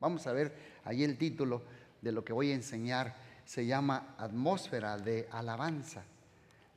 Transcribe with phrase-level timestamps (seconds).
[0.00, 1.62] Vamos a ver ahí el título
[2.00, 3.14] de lo que voy a enseñar.
[3.44, 6.04] Se llama Atmósfera de Alabanza.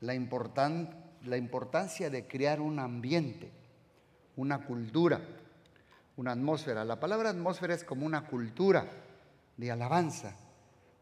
[0.02, 3.50] La, la importancia de crear un ambiente,
[4.36, 5.22] una cultura,
[6.18, 6.84] una atmósfera.
[6.84, 8.86] La palabra atmósfera es como una cultura
[9.56, 10.36] de alabanza,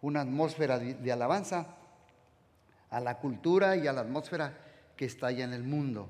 [0.02, 1.76] una atmósfera de alabanza
[2.92, 4.54] a la cultura y a la atmósfera
[4.96, 6.08] que está allá en el mundo.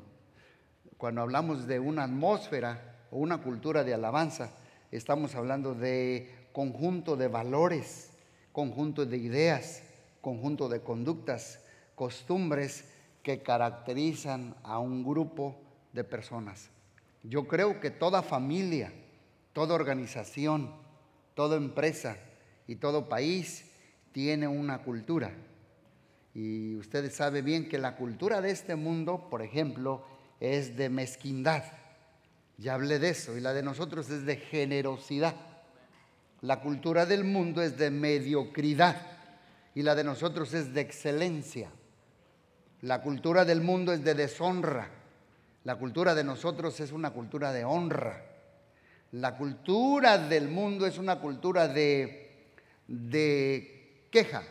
[0.98, 4.52] Cuando hablamos de una atmósfera o una cultura de alabanza,
[4.92, 8.12] estamos hablando de conjunto de valores,
[8.52, 9.84] conjunto de ideas,
[10.22, 11.60] conjunto de conductas,
[11.96, 12.86] costumbres
[13.24, 15.56] que caracterizan a un grupo
[15.94, 16.70] de personas.
[17.24, 18.92] Yo creo que toda familia,
[19.54, 20.72] toda organización,
[21.36, 22.18] toda empresa
[22.68, 23.72] y todo país
[24.12, 25.32] tiene una cultura.
[26.34, 30.04] Y ustedes saben bien que la cultura de este mundo, por ejemplo,
[30.40, 31.64] es de mezquindad.
[32.58, 33.38] Ya hablé de eso.
[33.38, 35.36] Y la de nosotros es de generosidad.
[36.42, 39.02] La cultura del mundo es de mediocridad.
[39.74, 41.70] Y la de nosotros es de excelencia.
[42.82, 44.90] La cultura del mundo es de deshonra.
[45.64, 48.26] La cultura de nosotros es una cultura de honra.
[49.12, 52.52] La cultura del mundo es una cultura de,
[52.88, 54.44] de queja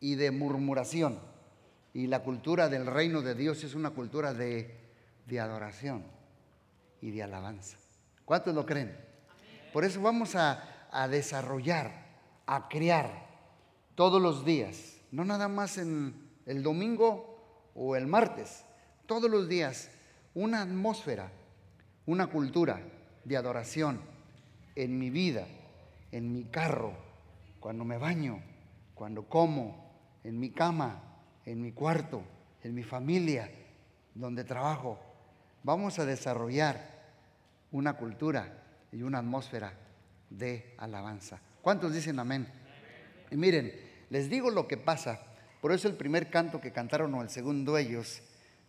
[0.00, 1.18] y de murmuración.
[1.92, 4.76] Y la cultura del reino de Dios es una cultura de,
[5.26, 6.13] de adoración
[7.04, 7.76] y de alabanza.
[8.24, 8.96] ¿Cuántos lo creen?
[9.74, 10.70] Por eso vamos a,
[11.10, 11.92] desarrollar,
[12.46, 13.26] a crear
[13.94, 16.14] todos los días, no nada más en
[16.46, 18.64] el domingo o el martes,
[19.04, 19.90] todos los días,
[20.34, 21.30] una atmósfera,
[22.06, 22.80] una cultura
[23.24, 24.00] de adoración
[24.74, 25.46] en mi vida,
[26.10, 26.94] en mi carro,
[27.60, 28.42] cuando me baño,
[28.94, 29.92] cuando como,
[30.24, 31.02] en mi cama,
[31.44, 32.22] en mi cuarto,
[32.62, 33.50] en mi familia,
[34.14, 34.98] donde trabajo.
[35.64, 36.93] Vamos a desarrollar
[37.74, 39.72] una cultura y una atmósfera
[40.30, 41.40] de alabanza.
[41.60, 42.46] ¿Cuántos dicen amén?
[43.32, 43.72] Y miren,
[44.10, 45.20] les digo lo que pasa.
[45.60, 48.22] Por eso el primer canto que cantaron o el segundo ellos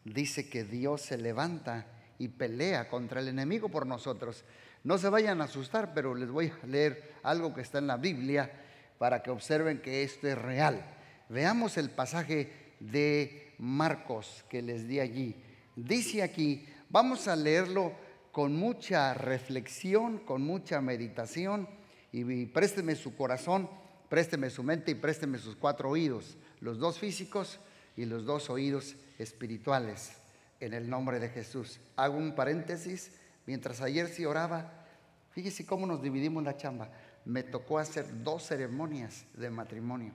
[0.03, 1.85] dice que Dios se levanta
[2.17, 4.43] y pelea contra el enemigo por nosotros.
[4.83, 7.97] No se vayan a asustar, pero les voy a leer algo que está en la
[7.97, 8.51] Biblia
[8.97, 10.83] para que observen que esto es real.
[11.29, 15.35] Veamos el pasaje de Marcos que les di allí.
[15.75, 18.04] Dice aquí, vamos a leerlo
[18.35, 21.69] con mucha reflexión, con mucha meditación
[22.11, 23.69] y, présteme su corazón,
[24.09, 27.61] présteme su mente y présteme sus cuatro oídos, los dos físicos
[27.95, 30.17] y los dos oídos espirituales
[30.59, 31.79] en el nombre de Jesús.
[31.95, 33.13] Hago un paréntesis,
[33.45, 34.85] mientras ayer sí oraba,
[35.31, 36.91] fíjese cómo nos dividimos la chamba.
[37.23, 40.11] Me tocó hacer dos ceremonias de matrimonio.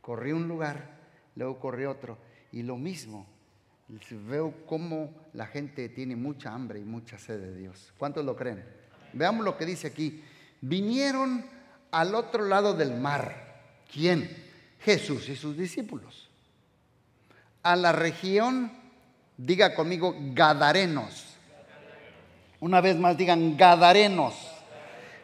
[0.00, 0.96] Corrí un lugar,
[1.36, 2.16] luego corrí otro,
[2.52, 3.26] y lo mismo.
[4.28, 7.92] Veo cómo la gente tiene mucha hambre y mucha sed de Dios.
[7.98, 8.64] ¿Cuántos lo creen?
[9.12, 10.22] Veamos lo que dice aquí.
[10.60, 11.44] Vinieron
[11.90, 13.82] al otro lado del mar.
[13.92, 14.28] ¿Quién?
[14.80, 16.28] Jesús y sus discípulos.
[17.62, 18.80] A la región
[19.42, 21.24] Diga conmigo, Gadarenos.
[22.60, 24.34] Una vez más digan Gadarenos,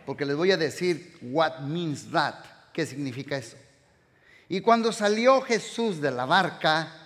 [0.07, 2.37] porque les voy a decir what means that,
[2.73, 3.59] qué significa eso.
[4.49, 7.06] Y cuando salió Jesús de la barca,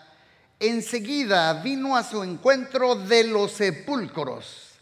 [0.60, 4.74] enseguida vino a su encuentro de los sepulcros,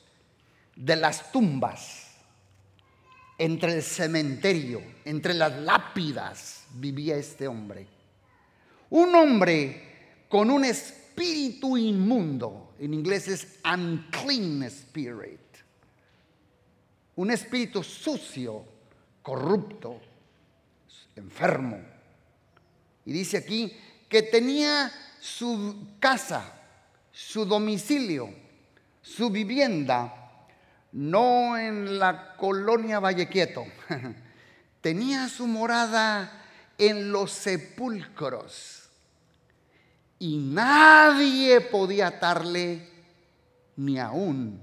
[0.75, 2.09] de las tumbas,
[3.39, 7.87] entre el cementerio, entre las lápidas, vivía este hombre.
[8.91, 12.75] Un hombre con un espíritu inmundo.
[12.81, 15.41] En inglés es unclean spirit.
[17.15, 18.65] Un espíritu sucio,
[19.23, 20.01] corrupto,
[21.15, 21.81] enfermo.
[23.05, 23.73] Y dice aquí
[24.09, 24.91] que tenía
[25.37, 26.53] su casa,
[27.13, 28.31] su domicilio,
[29.03, 30.47] su vivienda,
[30.93, 33.65] no en la colonia Vallequieto,
[34.81, 36.33] tenía su morada
[36.79, 38.89] en los sepulcros
[40.19, 42.89] y nadie podía atarle
[43.77, 44.61] ni aún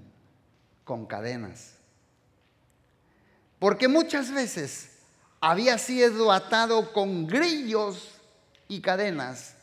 [0.83, 1.75] con cadenas.
[3.59, 4.89] Porque muchas veces
[5.39, 8.15] había sido atado con grillos
[8.67, 9.54] y cadenas,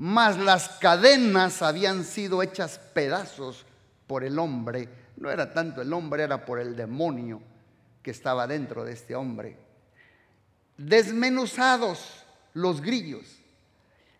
[0.00, 3.66] mas las cadenas habían sido hechas pedazos
[4.06, 4.88] por el hombre.
[5.18, 7.42] No era tanto el hombre, era por el demonio
[8.02, 9.58] que estaba dentro de este hombre.
[10.78, 12.24] Desmenuzados
[12.54, 13.26] los grillos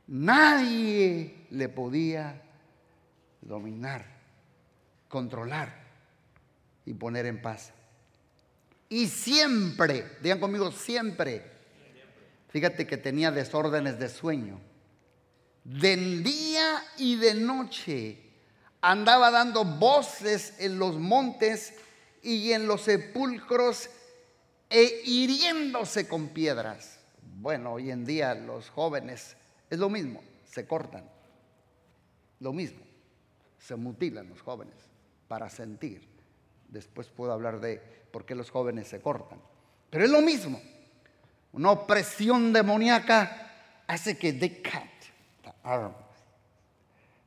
[0.06, 2.42] Nadie le podía
[3.40, 4.04] dominar,
[5.08, 5.72] controlar
[6.84, 7.72] y poner en paz.
[8.90, 11.44] Y siempre, digan conmigo, siempre,
[12.48, 14.69] fíjate que tenía desórdenes de sueño.
[15.64, 18.18] Del día y de noche
[18.80, 21.74] andaba dando voces en los montes
[22.22, 23.90] y en los sepulcros
[24.68, 26.98] e hiriéndose con piedras.
[27.40, 29.36] Bueno, hoy en día los jóvenes
[29.68, 31.08] es lo mismo, se cortan.
[32.38, 32.80] Lo mismo,
[33.58, 34.76] se mutilan los jóvenes
[35.28, 36.08] para sentir.
[36.68, 39.40] Después puedo hablar de por qué los jóvenes se cortan.
[39.90, 40.60] Pero es lo mismo.
[41.52, 44.62] Una opresión demoníaca hace que they
[45.62, 45.94] the arms.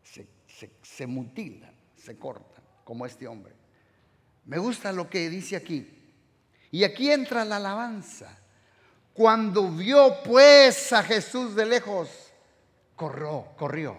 [0.04, 3.54] Se, se mutilan, se cortan, como este hombre.
[4.46, 5.90] Me gusta lo que dice aquí.
[6.72, 8.38] Y aquí entra la alabanza.
[9.14, 12.10] Cuando vio pues a Jesús de lejos,
[12.96, 13.98] corrió, corrió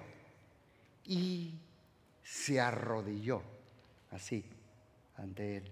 [1.05, 1.55] y
[2.23, 3.43] se arrodilló
[4.11, 4.45] así
[5.17, 5.71] ante él.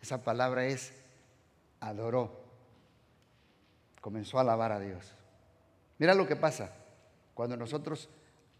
[0.00, 0.92] Esa palabra es
[1.80, 2.40] adoró.
[4.00, 5.04] Comenzó a alabar a Dios.
[5.98, 6.79] Mira lo que pasa
[7.40, 8.06] cuando nosotros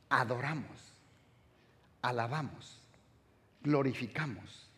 [0.08, 0.94] adoramos,
[2.00, 2.80] alabamos,
[3.60, 4.70] glorificamos,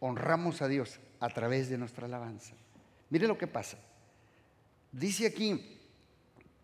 [0.00, 2.54] honramos a Dios a través de nuestra alabanza.
[3.10, 3.78] Mire lo que pasa.
[4.90, 5.78] Dice aquí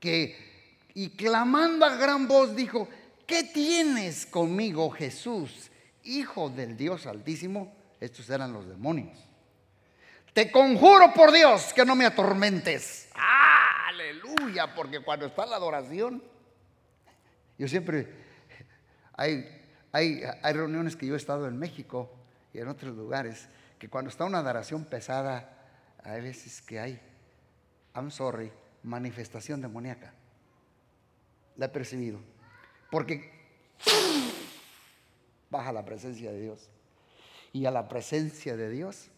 [0.00, 2.88] que, y clamando a gran voz, dijo,
[3.24, 5.70] ¿qué tienes conmigo, Jesús,
[6.02, 7.72] Hijo del Dios Altísimo?
[8.00, 9.16] Estos eran los demonios.
[10.32, 13.10] Te conjuro por Dios que no me atormentes.
[13.86, 16.33] aleluya, porque cuando está la adoración,
[17.58, 18.08] yo siempre,
[19.12, 19.46] hay,
[19.92, 22.10] hay, hay reuniones que yo he estado en México
[22.52, 23.48] y en otros lugares,
[23.78, 25.66] que cuando está una adoración pesada,
[26.02, 27.00] hay veces que hay,
[27.94, 28.52] I'm sorry,
[28.82, 30.12] manifestación demoníaca.
[31.56, 32.20] La he percibido.
[32.90, 33.32] Porque
[35.50, 36.68] baja la presencia de Dios.
[37.52, 39.08] Y a la presencia de Dios,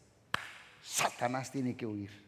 [0.83, 2.25] Satanás tiene que huir.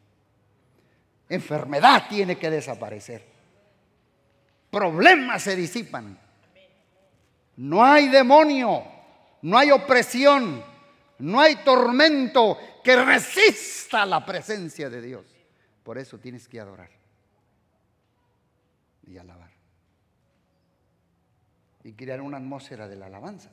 [1.29, 3.38] Enfermedad tiene que desaparecer.
[4.71, 6.19] Problemas se disipan.
[7.57, 8.85] No hay demonio,
[9.43, 10.63] no hay opresión,
[11.19, 15.27] no hay tormento que resista la presencia de Dios.
[15.83, 16.91] Por eso tienes que adorar
[19.07, 19.51] y alabar.
[21.83, 23.51] Y crear una atmósfera de la alabanza.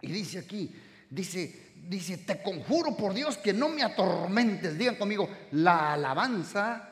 [0.00, 0.74] Y dice aquí,
[1.08, 4.76] dice, dice, te conjuro por Dios que no me atormentes.
[4.76, 6.88] Digan conmigo, la alabanza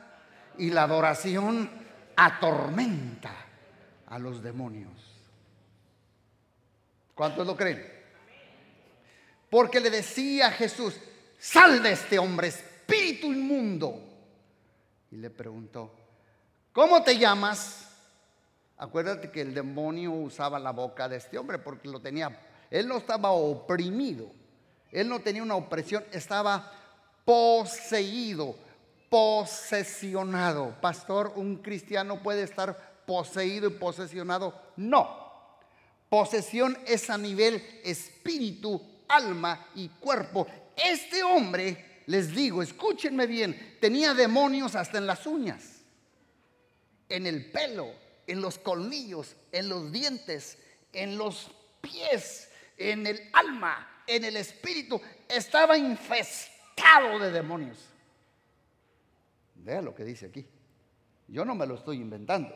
[0.57, 1.80] y la adoración
[2.25, 3.33] atormenta
[4.07, 4.91] a los demonios.
[7.15, 7.83] ¿Cuántos lo creen?
[9.49, 10.95] Porque le decía a Jesús,
[11.39, 13.99] sal de este hombre, espíritu inmundo.
[15.09, 15.93] Y le preguntó,
[16.71, 17.89] ¿cómo te llamas?
[18.77, 22.39] Acuérdate que el demonio usaba la boca de este hombre porque lo tenía,
[22.69, 24.31] él no estaba oprimido,
[24.91, 26.71] él no tenía una opresión, estaba
[27.25, 28.55] poseído,
[29.11, 30.73] posesionado.
[30.79, 34.57] Pastor, un cristiano puede estar poseído y posesionado.
[34.77, 35.19] No.
[36.07, 40.47] Posesión es a nivel espíritu alma y cuerpo.
[40.77, 45.81] Este hombre, les digo, escúchenme bien, tenía demonios hasta en las uñas,
[47.09, 47.91] en el pelo,
[48.27, 50.57] en los colmillos, en los dientes,
[50.93, 55.01] en los pies, en el alma, en el espíritu.
[55.27, 57.90] Estaba infestado de demonios.
[59.63, 60.45] Vea lo que dice aquí.
[61.27, 62.53] Yo no me lo estoy inventando.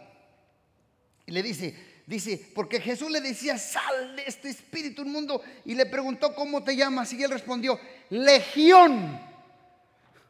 [1.26, 5.42] Y le dice, Dice, porque Jesús le decía, sal de este espíritu inmundo.
[5.66, 7.12] Y le preguntó, ¿cómo te llamas?
[7.14, 7.80] Y él respondió,
[8.10, 9.20] Legión.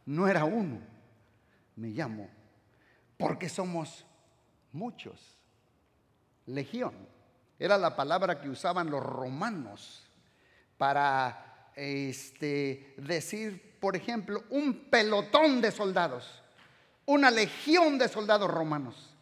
[0.05, 0.79] No era uno,
[1.75, 2.29] me llamo,
[3.17, 4.05] porque somos
[4.71, 5.19] muchos.
[6.45, 6.93] Legión.
[7.57, 10.03] Era la palabra que usaban los romanos
[10.77, 16.43] para este, decir, por ejemplo, un pelotón de soldados,
[17.05, 19.15] una legión de soldados romanos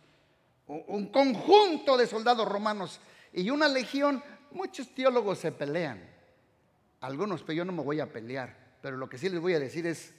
[0.68, 3.00] un conjunto de soldados romanos
[3.32, 6.02] y una legión, muchos teólogos se pelean.
[7.02, 8.78] Algunos, pero yo no me voy a pelear.
[8.82, 10.14] Pero lo que sí les voy a decir es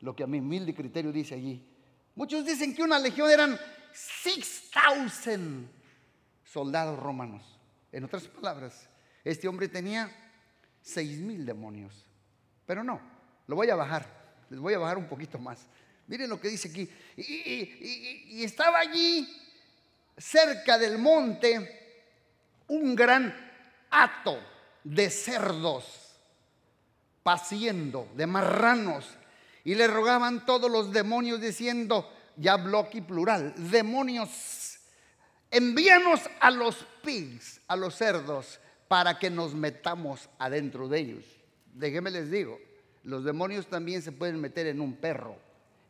[0.00, 1.66] lo que a mi humilde criterio dice allí.
[2.14, 3.58] Muchos dicen que una legión eran
[3.92, 5.68] 6,000
[6.44, 7.58] soldados romanos.
[7.90, 8.88] En otras palabras,
[9.24, 10.10] este hombre tenía
[10.82, 12.06] 6,000 demonios.
[12.66, 13.00] Pero no,
[13.46, 14.22] lo voy a bajar.
[14.50, 15.66] Les voy a bajar un poquito más.
[16.12, 16.86] Miren lo que dice aquí.
[17.16, 19.26] y estaba allí
[20.18, 22.04] cerca del monte
[22.68, 23.34] un gran
[23.90, 24.38] hato
[24.84, 26.18] de cerdos
[27.22, 29.08] paciendo, de marranos,
[29.64, 34.80] y le rogaban todos los demonios diciendo, ya aquí plural, demonios,
[35.50, 41.24] envíanos a los pigs, a los cerdos, para que nos metamos adentro de ellos.
[41.72, 42.60] Déjenme les digo,
[43.02, 45.38] los demonios también se pueden meter en un perro,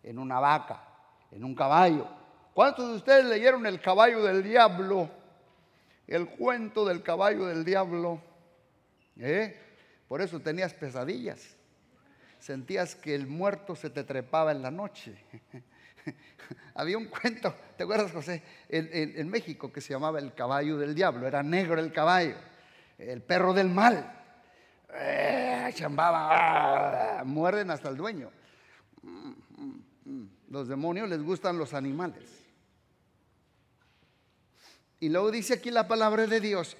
[0.02, 0.82] en una vaca,
[1.30, 2.09] en un caballo,
[2.54, 5.11] ¿Cuántos de ustedes leyeron El caballo del diablo?
[6.06, 8.21] El cuento del caballo del diablo.
[9.18, 9.56] ¿Eh?
[10.06, 11.56] Por eso tenías pesadillas.
[12.38, 15.16] sentías que el muerto se te trepaba en la noche.
[16.75, 18.42] Había un cuento, ¿te acuerdas, José?
[18.68, 21.26] En, México que se llamaba El caballo del diablo.
[21.26, 22.37] Era negro el caballo,
[22.99, 24.18] el perro del mal.
[24.94, 28.30] Eh, chambaba, ah, muerden hasta el dueño.
[30.52, 32.28] Los demonios les gustan los animales.
[35.00, 36.76] Y luego dice aquí la palabra de Dios,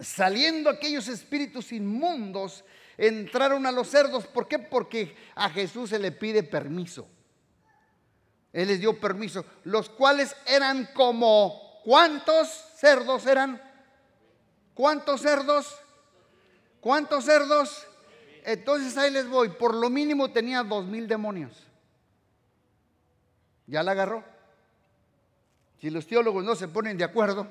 [0.00, 2.64] saliendo aquellos espíritus inmundos,
[2.98, 4.26] entraron a los cerdos.
[4.26, 4.58] ¿Por qué?
[4.58, 7.06] Porque a Jesús se le pide permiso.
[8.52, 12.48] Él les dio permiso, los cuales eran como, ¿cuántos
[12.78, 13.62] cerdos eran?
[14.74, 15.72] ¿Cuántos cerdos?
[16.80, 17.86] ¿Cuántos cerdos?
[18.44, 21.68] Entonces ahí les voy, por lo mínimo tenía dos mil demonios.
[23.72, 24.22] ¿Ya la agarró?
[25.80, 27.46] Si los teólogos no se ponen de acuerdo,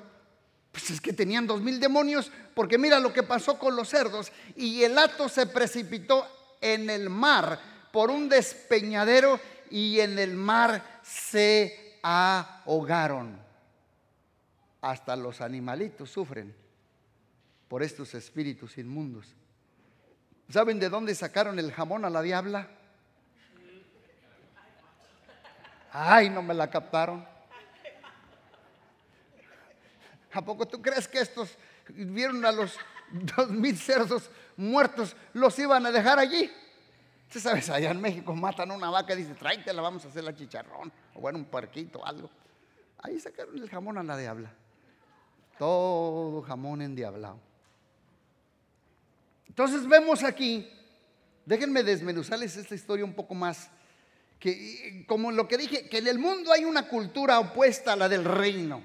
[0.70, 4.30] pues es que tenían dos mil demonios, porque mira lo que pasó con los cerdos.
[4.54, 6.24] Y el hato se precipitó
[6.60, 7.58] en el mar
[7.90, 13.36] por un despeñadero y en el mar se ahogaron.
[14.80, 16.54] Hasta los animalitos sufren
[17.66, 19.26] por estos espíritus inmundos.
[20.48, 22.68] ¿Saben de dónde sacaron el jamón a la diabla?
[25.92, 27.26] Ay, no me la captaron.
[30.32, 31.56] ¿A poco tú crees que estos
[31.88, 32.78] vieron a los
[33.10, 36.50] dos mil cerdos muertos, los iban a dejar allí?
[37.26, 40.34] Usted sabes, allá en México matan una vaca y dice, tráetela, vamos a hacer la
[40.34, 40.92] chicharrón.
[41.14, 42.30] O bueno, un parquito, algo.
[42.98, 44.52] Ahí sacaron el jamón a la diabla.
[45.58, 47.38] Todo jamón endiablado.
[49.48, 50.70] Entonces vemos aquí,
[51.44, 53.70] déjenme desmenuzarles esta historia un poco más,
[54.42, 58.08] que como lo que dije, que en el mundo hay una cultura opuesta a la
[58.08, 58.82] del reino.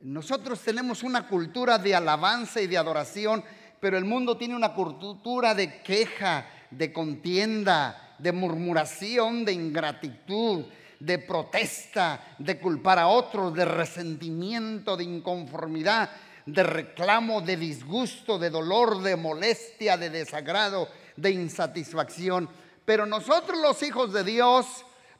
[0.00, 3.44] Nosotros tenemos una cultura de alabanza y de adoración,
[3.78, 10.64] pero el mundo tiene una cultura de queja, de contienda, de murmuración, de ingratitud,
[10.98, 16.10] de protesta, de culpar a otros, de resentimiento, de inconformidad,
[16.46, 22.48] de reclamo, de disgusto, de dolor, de molestia, de desagrado, de insatisfacción.
[22.88, 24.66] Pero nosotros los hijos de Dios,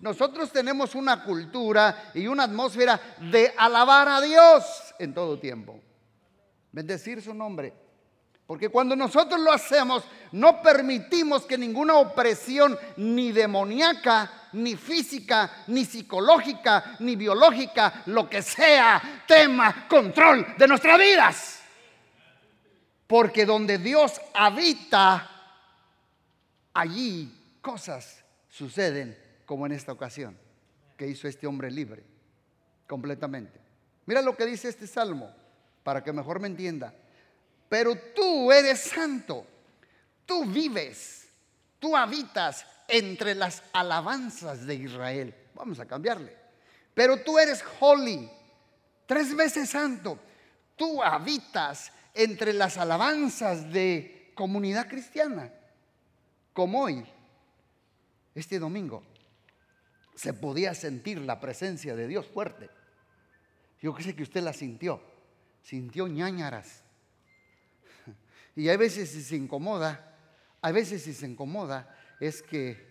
[0.01, 2.99] nosotros tenemos una cultura y una atmósfera
[3.31, 4.65] de alabar a Dios
[4.99, 5.79] en todo tiempo.
[6.73, 7.75] Bendecir su nombre.
[8.47, 15.85] Porque cuando nosotros lo hacemos, no permitimos que ninguna opresión, ni demoníaca, ni física, ni
[15.85, 21.61] psicológica, ni biológica, lo que sea, tema control de nuestras vidas.
[23.07, 25.31] Porque donde Dios habita,
[26.73, 27.35] allí
[27.69, 30.39] cosas suceden como en esta ocasión
[30.97, 32.03] que hizo este hombre libre,
[32.87, 33.61] completamente.
[34.07, 35.31] Mira lo que dice este salmo,
[35.83, 36.95] para que mejor me entienda
[37.69, 39.47] pero tú eres santo,
[40.25, 41.29] tú vives,
[41.79, 45.35] tú habitas entre las alabanzas de Israel.
[45.55, 46.35] Vamos a cambiarle.
[46.95, 48.31] Pero tú eres holy,
[49.07, 50.19] tres veces santo.
[50.77, 55.53] Tú habitas entre las alabanzas de comunidad cristiana,
[56.55, 57.05] como hoy,
[58.39, 59.03] este domingo,
[60.15, 62.69] se podía sentir la presencia de Dios fuerte.
[63.81, 65.01] Yo sé que usted la sintió,
[65.63, 66.83] sintió ñañaras
[68.59, 70.17] y hay veces si se incomoda,
[70.61, 72.89] a veces si se incomoda es que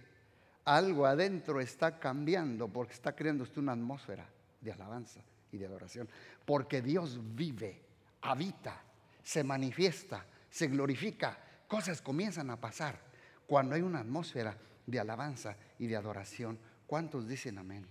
[0.63, 4.29] algo adentro está cambiando porque está creando usted una atmósfera
[4.61, 5.19] de alabanza
[5.51, 6.07] y de adoración.
[6.45, 7.81] Porque Dios vive,
[8.21, 8.81] habita,
[9.23, 11.37] se manifiesta, se glorifica.
[11.67, 12.97] Cosas comienzan a pasar
[13.45, 16.57] cuando hay una atmósfera de alabanza y de adoración.
[16.87, 17.85] ¿Cuántos dicen amén?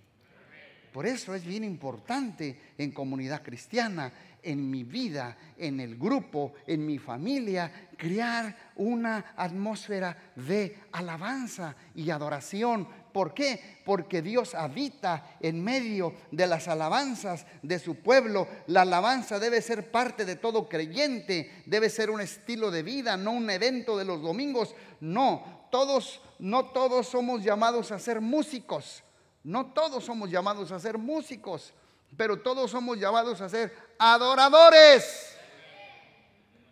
[0.97, 4.11] Por eso es bien importante en comunidad cristiana,
[4.43, 12.09] en mi vida, en el grupo, en mi familia, crear una atmósfera de alabanza y
[12.09, 12.88] adoración.
[13.12, 13.61] ¿Por qué?
[13.85, 18.49] Porque Dios habita en medio de las alabanzas de su pueblo.
[18.69, 23.33] La alabanza debe ser parte de todo creyente, debe ser un estilo de vida, no
[23.33, 24.75] un evento de los domingos.
[25.00, 29.02] No, todos, no todos somos llamados a ser músicos.
[29.43, 31.73] No todos somos llamados a ser músicos
[32.16, 35.37] pero todos somos llamados a ser adoradores.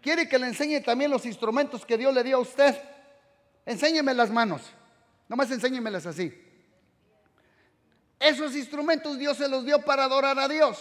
[0.01, 2.77] ¿Quiere que le enseñe también los instrumentos que Dios le dio a usted?
[3.65, 4.63] Enséñeme las manos.
[5.29, 6.33] Nomás enséñemelas así.
[8.21, 10.79] Esos instrumentos Dios se los dio para adorar a Dios.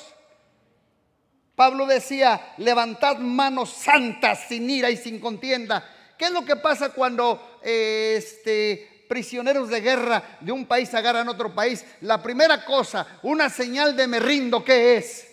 [1.55, 5.87] Pablo decía, levantad manos santas sin ira y sin contienda.
[6.17, 11.53] ¿Qué es lo que pasa cuando este, prisioneros de guerra de un país agarran otro
[11.53, 15.27] país, la primera cosa, una señal de me rindo, ¿qué es?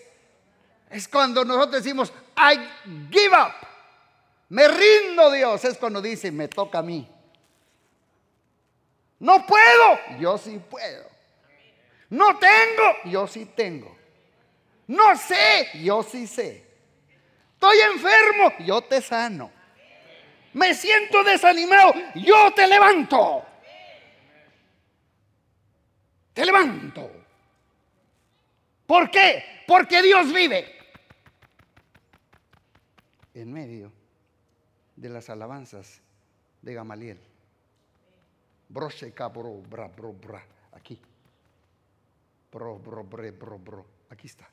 [0.91, 2.59] Es cuando nosotros decimos, I
[3.11, 3.53] give up.
[4.49, 5.65] Me rindo, Dios.
[5.65, 7.09] Es cuando dice, me toca a mí.
[9.21, 11.09] No puedo, yo sí puedo.
[12.09, 13.97] No tengo, yo sí tengo.
[14.89, 16.67] No sé, yo sí sé.
[17.55, 19.53] Estoy enfermo, yo te sano.
[20.53, 23.45] Me siento desanimado, yo te levanto.
[26.35, 27.11] Te levanto.
[28.87, 29.45] ¿Por qué?
[29.67, 30.77] Porque Dios vive.
[33.35, 33.93] En medio
[34.97, 36.01] de las alabanzas
[36.63, 37.21] de Gamaliel.
[38.69, 40.45] Broche bro, bra, bro, bra.
[40.73, 41.01] Aquí.
[42.53, 43.87] Bro, bro, bre, bro, bro.
[44.11, 44.49] Aquí está.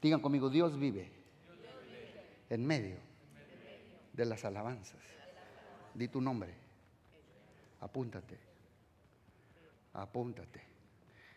[0.00, 1.10] Digan conmigo, Dios vive.
[2.48, 3.11] En medio
[4.12, 5.00] de las alabanzas.
[5.94, 6.54] Di tu nombre.
[7.80, 8.38] Apúntate.
[9.94, 10.60] Apúntate.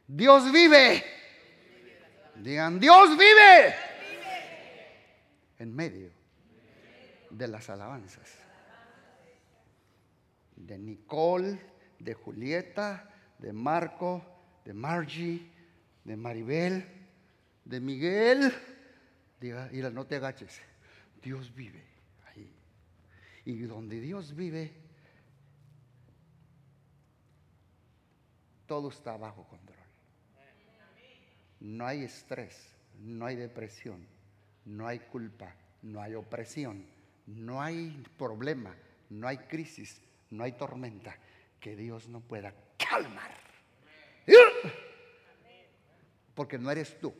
[0.08, 1.04] Dios vive.
[2.36, 3.76] Digan, Dios vive.
[5.58, 6.12] En medio
[7.30, 8.30] de las alabanzas.
[10.56, 11.60] De Nicole,
[12.00, 14.24] de Julieta, de Marco,
[14.64, 15.52] de Margie,
[16.04, 16.86] de Maribel,
[17.64, 18.54] de Miguel.
[19.40, 20.62] Diga, mira, no te agaches.
[21.22, 21.95] Dios vive.
[23.46, 24.74] Y donde Dios vive,
[28.66, 29.78] todo está bajo control.
[31.60, 34.06] No hay estrés, no hay depresión,
[34.66, 36.86] no hay culpa, no hay opresión,
[37.28, 38.76] no hay problema,
[39.10, 41.16] no hay crisis, no hay tormenta
[41.60, 43.32] que Dios no pueda calmar.
[46.34, 47.14] Porque no eres tú.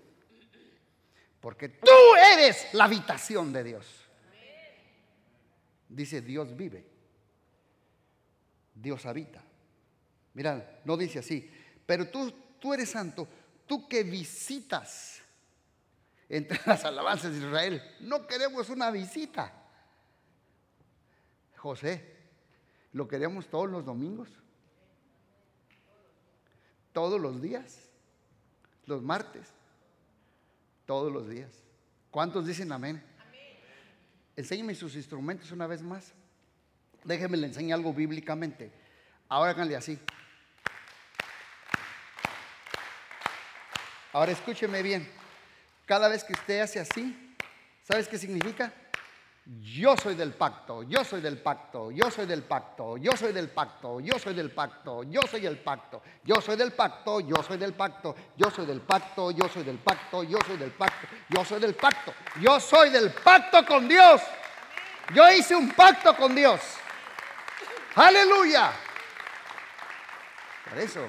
[1.40, 1.92] Porque tú
[2.34, 4.05] eres la habitación de Dios.
[5.90, 6.86] Dice Dios vive.
[8.74, 9.42] Dios habita.
[10.34, 11.50] Mira, no dice así.
[11.86, 13.28] Pero tú, tú eres santo.
[13.66, 15.22] Tú que visitas
[16.30, 17.82] entre las alabanzas de Israel.
[18.02, 19.54] No queremos una visita.
[21.58, 22.16] José,
[22.92, 24.30] ¿lo queremos todos los domingos?
[26.92, 27.90] Todos los días.
[28.86, 29.48] Los martes.
[30.86, 31.52] Todos los días.
[32.12, 33.04] ¿Cuántos dicen amén?
[34.36, 36.14] Enséñeme sus instrumentos una vez más.
[37.04, 38.72] Déjenme le enseñe algo bíblicamente.
[39.30, 40.00] Ahora háganle así.
[44.12, 45.10] Ahora escúcheme bien.
[45.86, 47.36] Cada vez que usted hace así,
[47.84, 48.74] ¿sabes qué significa?
[49.48, 53.52] Yo soy del pacto, yo soy del pacto, yo soy del pacto, yo soy del
[53.52, 57.58] pacto, yo soy del pacto, yo soy el pacto, yo soy del pacto, yo soy
[57.60, 61.46] del pacto, yo soy del pacto, yo soy del pacto, yo soy del pacto, yo
[61.46, 64.20] soy del pacto, yo soy del pacto con Dios.
[65.14, 66.60] Yo hice un pacto con Dios.
[67.94, 68.72] Aleluya.
[70.68, 71.08] Por eso,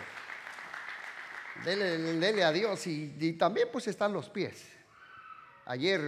[1.64, 4.75] dele, a Dios y, y también pues están los pies.
[5.66, 6.00] Ayer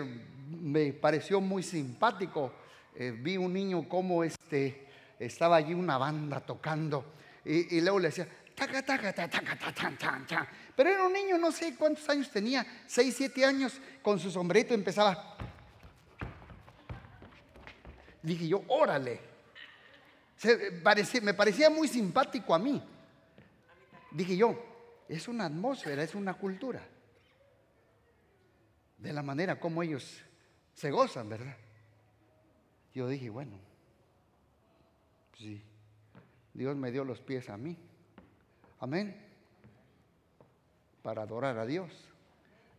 [0.62, 2.53] me pareció muy simpático.
[2.94, 4.87] Eh, vi un niño como este,
[5.18, 10.90] estaba allí una banda tocando y, luego le decía, taca, taca, taca, taca, taca, Pero
[10.90, 15.37] era un niño, no sé cuántos años tenía, seis, siete años, con su sombrero empezaba.
[18.23, 19.21] Dije yo, órale.
[21.23, 22.83] me parecía muy simpático a mí.
[24.11, 24.62] Dije yo,
[25.09, 26.81] es una atmósfera, es una cultura
[28.99, 30.23] de la manera como ellos
[30.75, 31.57] se gozan, ¿verdad?
[32.95, 33.59] Yo dije, bueno,
[35.37, 35.63] sí,
[36.53, 37.77] Dios me dio los pies a mí.
[38.81, 39.17] Amén.
[41.03, 41.91] Para adorar a Dios.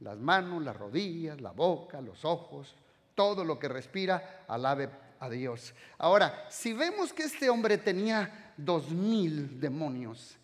[0.02, 2.76] Las manos, las rodillas, la boca, los ojos,
[3.16, 5.74] todo lo que respira, alabe a Dios.
[5.98, 10.38] Ahora, si vemos que este hombre tenía dos mil demonios,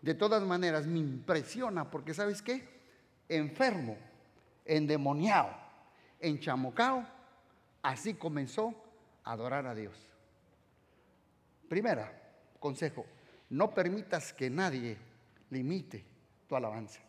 [0.00, 2.66] de todas maneras me impresiona porque, ¿sabes qué?
[3.28, 3.96] Enfermo
[4.64, 5.54] endemoniado,
[6.20, 7.06] enchamucado,
[7.82, 8.74] así comenzó
[9.24, 9.96] a adorar a Dios.
[11.68, 12.12] Primera,
[12.58, 13.06] consejo,
[13.50, 14.96] no permitas que nadie
[15.50, 16.04] limite
[16.48, 17.00] tu alabanza.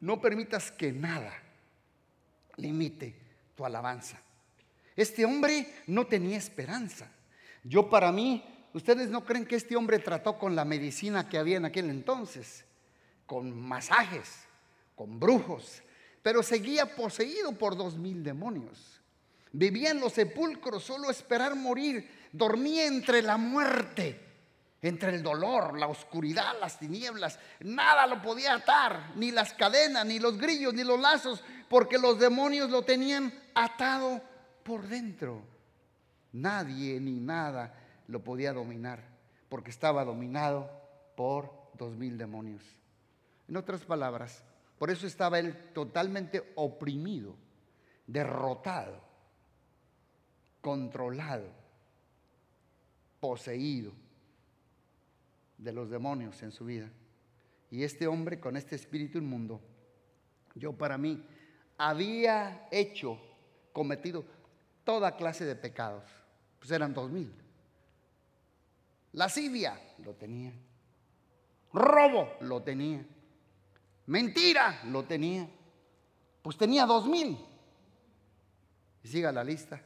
[0.00, 1.32] No permitas que nada
[2.56, 3.14] limite
[3.54, 4.20] tu alabanza.
[4.96, 7.10] Este hombre no tenía esperanza.
[7.64, 8.44] Yo para mí,
[8.74, 12.64] ustedes no creen que este hombre trató con la medicina que había en aquel entonces,
[13.26, 14.46] con masajes,
[14.96, 15.82] con brujos,
[16.22, 19.00] pero seguía poseído por dos mil demonios.
[19.52, 22.08] Vivía en los sepulcros, solo esperar morir.
[22.32, 24.18] Dormía entre la muerte,
[24.80, 27.38] entre el dolor, la oscuridad, las tinieblas.
[27.60, 32.18] Nada lo podía atar, ni las cadenas, ni los grillos, ni los lazos, porque los
[32.18, 34.22] demonios lo tenían atado
[34.62, 35.42] por dentro.
[36.32, 37.74] Nadie ni nada
[38.08, 39.02] lo podía dominar,
[39.50, 40.70] porque estaba dominado
[41.14, 42.62] por dos mil demonios.
[43.48, 44.42] En otras palabras,
[44.82, 47.36] por eso estaba él totalmente oprimido,
[48.04, 49.00] derrotado,
[50.60, 51.46] controlado,
[53.20, 53.92] poseído.
[55.56, 56.90] de los demonios en su vida.
[57.70, 59.60] Y este hombre con este espíritu inmundo,
[60.56, 61.24] yo para mí,
[61.78, 63.20] había hecho,
[63.72, 64.24] cometido
[64.82, 66.10] toda clase de pecados.
[66.58, 67.32] Pues eran dos mil.
[69.12, 70.52] Lascivia lo tenía.
[71.72, 73.06] Robo lo tenía.
[74.06, 75.48] Mentira lo tenía.
[76.42, 77.38] Pues tenía dos mil.
[79.02, 79.80] Y siga la lista.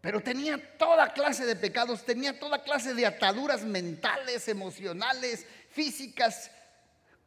[0.00, 6.50] Pero tenía toda clase de pecados, tenía toda clase de ataduras mentales, emocionales, físicas.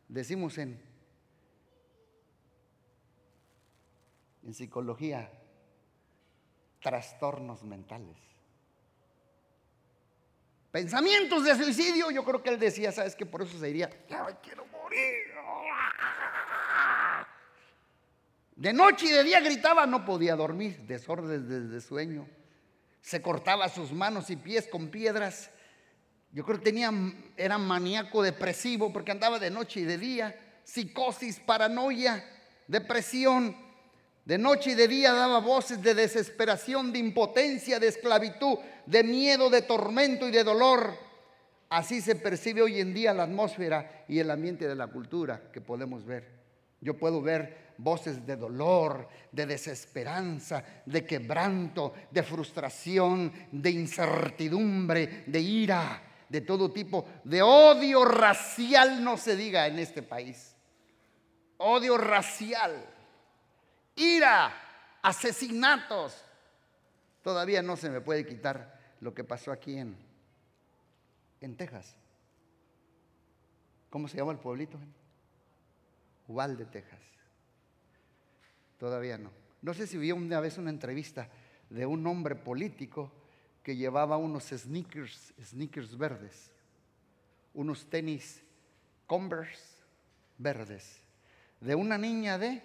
[0.07, 0.81] Decimos en,
[4.43, 5.29] en psicología,
[6.81, 8.17] trastornos mentales.
[10.71, 13.89] Pensamientos de suicidio, yo creo que él decía, ¿sabes que Por eso se diría,
[14.41, 14.68] quiero
[18.55, 22.27] De noche y de día gritaba, no podía dormir, desorden de sueño.
[23.01, 25.49] Se cortaba sus manos y pies con piedras.
[26.31, 26.91] Yo creo que tenía,
[27.37, 30.39] era maníaco depresivo porque andaba de noche y de día.
[30.63, 32.23] Psicosis, paranoia,
[32.67, 33.55] depresión.
[34.25, 39.49] De noche y de día daba voces de desesperación, de impotencia, de esclavitud, de miedo,
[39.49, 41.08] de tormento y de dolor.
[41.69, 45.61] Así se percibe hoy en día la atmósfera y el ambiente de la cultura que
[45.61, 46.39] podemos ver.
[46.81, 55.39] Yo puedo ver voces de dolor, de desesperanza, de quebranto, de frustración, de incertidumbre, de
[55.39, 60.55] ira, de todo tipo, de odio racial, no se diga en este país.
[61.57, 62.83] Odio racial,
[63.95, 64.51] ira,
[65.01, 66.25] asesinatos.
[67.21, 70.08] Todavía no se me puede quitar lo que pasó aquí en,
[71.41, 71.95] en Texas.
[73.89, 74.77] ¿Cómo se llama el pueblito?
[76.27, 76.99] Uvalde, Texas.
[78.77, 79.31] Todavía no.
[79.61, 81.29] No sé si vi una vez una entrevista
[81.69, 83.11] de un hombre político
[83.63, 86.51] que llevaba unos sneakers, sneakers verdes,
[87.53, 88.41] unos tenis
[89.05, 89.79] Converse
[90.37, 91.01] verdes,
[91.59, 92.61] de una niña de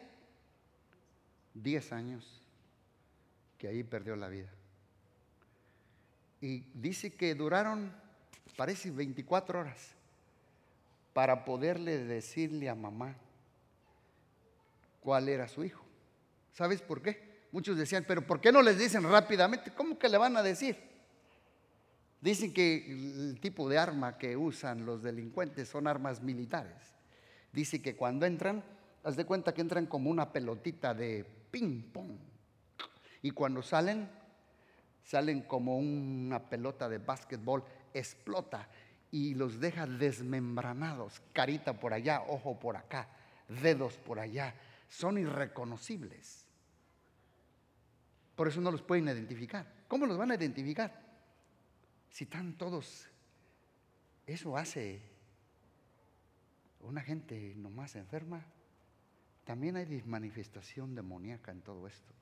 [1.54, 2.42] 10 años
[3.58, 4.52] que ahí perdió la vida.
[6.40, 7.94] Y dice que duraron,
[8.56, 9.94] parece, 24 horas
[11.12, 13.16] para poderle decirle a mamá
[15.00, 15.84] cuál era su hijo.
[16.52, 17.46] ¿Sabes por qué?
[17.52, 19.70] Muchos decían, pero ¿por qué no les dicen rápidamente?
[19.72, 20.76] ¿Cómo que le van a decir?
[22.20, 26.94] Dicen que el tipo de arma que usan los delincuentes son armas militares.
[27.52, 28.64] Dice que cuando entran,
[29.04, 32.16] haz de cuenta que entran como una pelotita de ping-pong.
[33.22, 34.08] Y cuando salen,
[35.04, 37.62] salen como una pelota de básquetbol,
[37.94, 38.68] explota
[39.11, 43.09] y los deja desmembranados, carita por allá, ojo por acá,
[43.48, 44.54] dedos por allá.
[44.88, 46.44] Son irreconocibles.
[48.35, 49.72] Por eso no los pueden identificar.
[49.88, 51.00] ¿Cómo los van a identificar?
[52.11, 53.09] Si están todos,
[54.26, 55.00] eso hace
[56.80, 58.44] una gente nomás enferma.
[59.44, 62.12] También hay manifestación demoníaca en todo esto.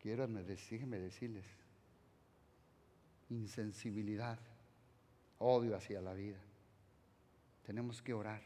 [0.00, 1.44] Quiero déjenme decirles,
[3.30, 4.38] insensibilidad,
[5.38, 6.38] odio hacia la vida.
[7.64, 8.42] Tenemos que orar,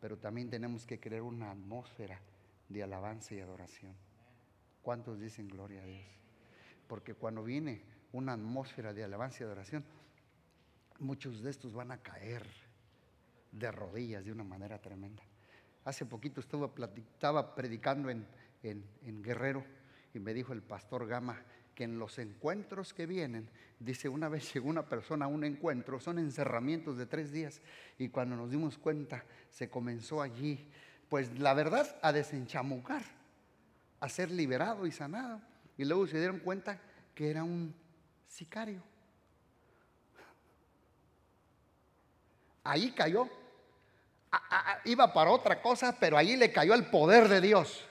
[0.00, 2.20] pero también tenemos que crear una atmósfera
[2.68, 3.94] de alabanza y adoración.
[4.82, 6.04] ¿Cuántos dicen gloria a Dios?
[6.86, 7.82] Porque cuando viene
[8.12, 9.84] una atmósfera de alabanza y adoración,
[11.00, 12.46] muchos de estos van a caer
[13.50, 15.22] de rodillas de una manera tremenda.
[15.84, 18.26] Hace poquito estaba, estaba predicando en,
[18.62, 19.64] en Guerrero
[20.14, 21.42] y me dijo el pastor Gama
[21.74, 23.48] que en los encuentros que vienen,
[23.80, 27.60] dice, una vez llegó una persona a un encuentro, son encerramientos de tres días,
[27.98, 30.68] y cuando nos dimos cuenta, se comenzó allí,
[31.08, 33.02] pues la verdad, a desenchamucar
[34.04, 35.40] a ser liberado y sanado.
[35.78, 36.78] Y luego se dieron cuenta
[37.14, 37.74] que era un
[38.28, 38.82] sicario.
[42.62, 43.30] Ahí cayó.
[44.84, 47.82] iba para otra cosa, pero allí le cayó el poder de Dios.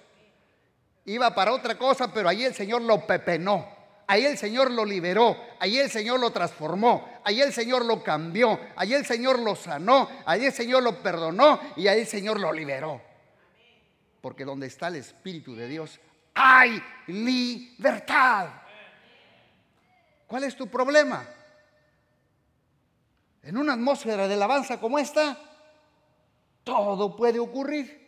[1.06, 3.68] Iba para otra cosa, pero allí el Señor lo pepenó.
[4.08, 8.60] Ahí el Señor lo liberó, ahí el Señor lo transformó, ahí el Señor lo cambió,
[8.76, 12.52] ahí el Señor lo sanó, ahí el Señor lo perdonó y ahí el Señor lo
[12.52, 13.02] liberó.
[14.22, 16.00] Porque donde está el Espíritu de Dios
[16.34, 18.50] hay libertad.
[20.28, 21.26] ¿Cuál es tu problema?
[23.42, 25.38] En una atmósfera de alabanza como esta,
[26.64, 28.04] todo puede ocurrir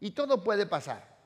[0.00, 1.16] y todo puede pasar.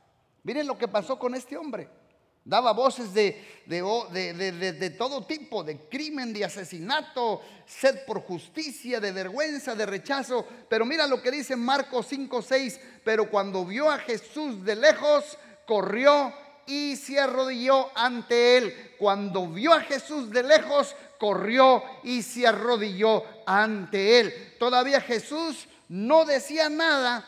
[0.43, 2.02] Miren lo que pasó con este hombre.
[2.45, 9.77] Daba voces de, de, todo tipo, de crimen, de asesinato, sed por justicia, de vergüenza,
[9.77, 10.45] de rechazo.
[10.69, 12.81] Pero mira lo que dice Marcos 5, 6.
[13.05, 16.35] Pero cuando vio a Jesús de lejos, corrió
[16.67, 18.95] y se arrodilló ante él.
[18.99, 24.57] Cuando vio a Jesús de lejos, corrió y se arrodilló ante él.
[24.59, 27.25] Todavía Jesús no decía nada.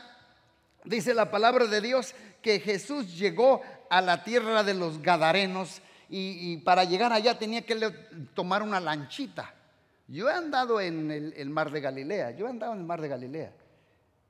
[0.84, 3.62] Dice la palabra de Dios que Jesús llegó
[3.94, 7.76] a la tierra de los Gadarenos y, para llegar allá tenía que
[8.34, 9.54] tomar una lanchita.
[10.08, 13.08] Yo he andado en el, mar de Galilea, yo he andado en el mar de
[13.08, 13.52] Galilea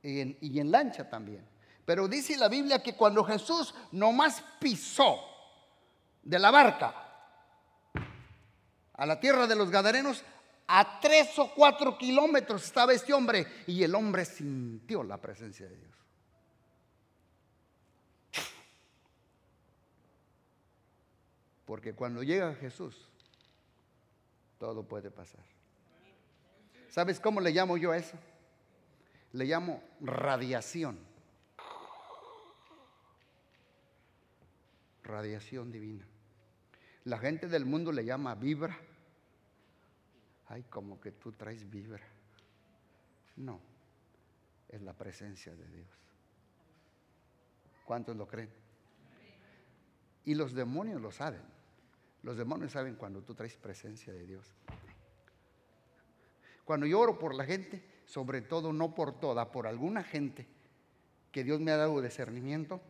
[0.03, 1.47] y en lancha también.
[1.87, 5.19] Pero dice la Biblia que cuando Jesús nomás pisó
[6.23, 6.95] de la barca
[8.93, 10.23] a la tierra de los Gadarenos,
[10.67, 15.77] a tres o cuatro kilómetros estaba este hombre y el hombre sintió la presencia de
[15.77, 16.04] Dios.
[21.65, 23.09] Porque cuando llega Jesús,
[24.59, 25.45] todo puede pasar.
[26.89, 28.17] ¿Sabes cómo le llamo yo a eso?
[29.33, 30.99] Le llamo radiación.
[35.03, 36.07] Radiación divina.
[37.05, 38.79] La gente del mundo le llama vibra.
[40.47, 42.05] Ay, como que tú traes vibra.
[43.37, 43.61] No,
[44.69, 45.89] es la presencia de Dios.
[47.85, 48.51] ¿Cuántos lo creen?
[50.25, 51.54] Y los demonios lo saben.
[52.25, 54.47] Los demonios saben cuando tú traes presencia de Dios.
[56.65, 60.47] Cuando yo oro por la gente, sobre todo no por toda, por alguna gente
[61.31, 62.81] que Dios me ha dado discernimiento,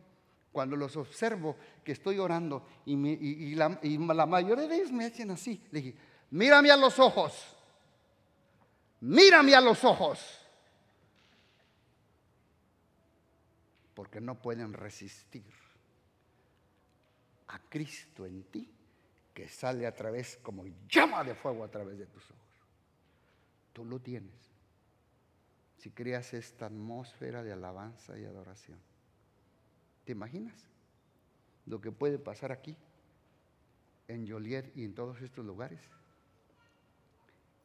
[0.53, 5.81] cuando los observo que estoy orando y, la, mayoría de ellos me hacen así, le
[5.81, 5.97] dije,
[6.31, 7.57] mírame a los ojos,
[9.01, 10.47] mírame a los ojos,
[13.93, 15.43] porque no pueden resistir
[17.47, 18.74] a Cristo en ti,
[19.35, 22.41] que sale a través como llama de fuego a través de tus ojos.
[23.73, 24.33] Tú lo tienes.
[25.77, 28.79] Si creas esta atmósfera de alabanza y adoración.
[30.05, 30.55] ¿Te imaginas
[31.65, 32.77] lo que puede pasar aquí,
[34.07, 35.81] en Joliet y en todos estos lugares?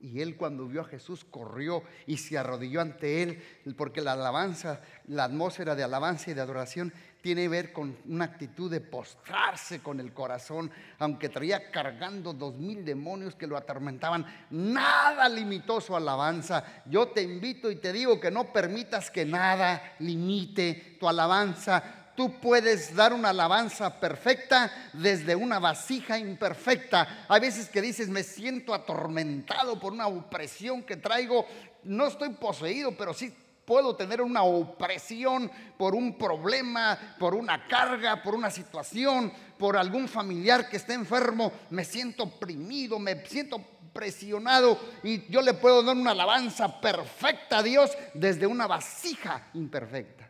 [0.01, 3.43] Y él cuando vio a Jesús corrió y se arrodilló ante él,
[3.77, 8.25] porque la alabanza, la atmósfera de alabanza y de adoración tiene que ver con una
[8.25, 14.25] actitud de postrarse con el corazón, aunque traía cargando dos mil demonios que lo atormentaban,
[14.51, 16.83] nada limitó su alabanza.
[16.87, 22.39] Yo te invito y te digo que no permitas que nada limite tu alabanza Tú
[22.39, 27.25] puedes dar una alabanza perfecta desde una vasija imperfecta.
[27.27, 31.47] Hay veces que dices, me siento atormentado por una opresión que traigo.
[31.83, 38.23] No estoy poseído, pero sí puedo tener una opresión por un problema, por una carga,
[38.23, 41.51] por una situación, por algún familiar que esté enfermo.
[41.71, 47.63] Me siento oprimido, me siento presionado y yo le puedo dar una alabanza perfecta a
[47.63, 50.30] Dios desde una vasija imperfecta.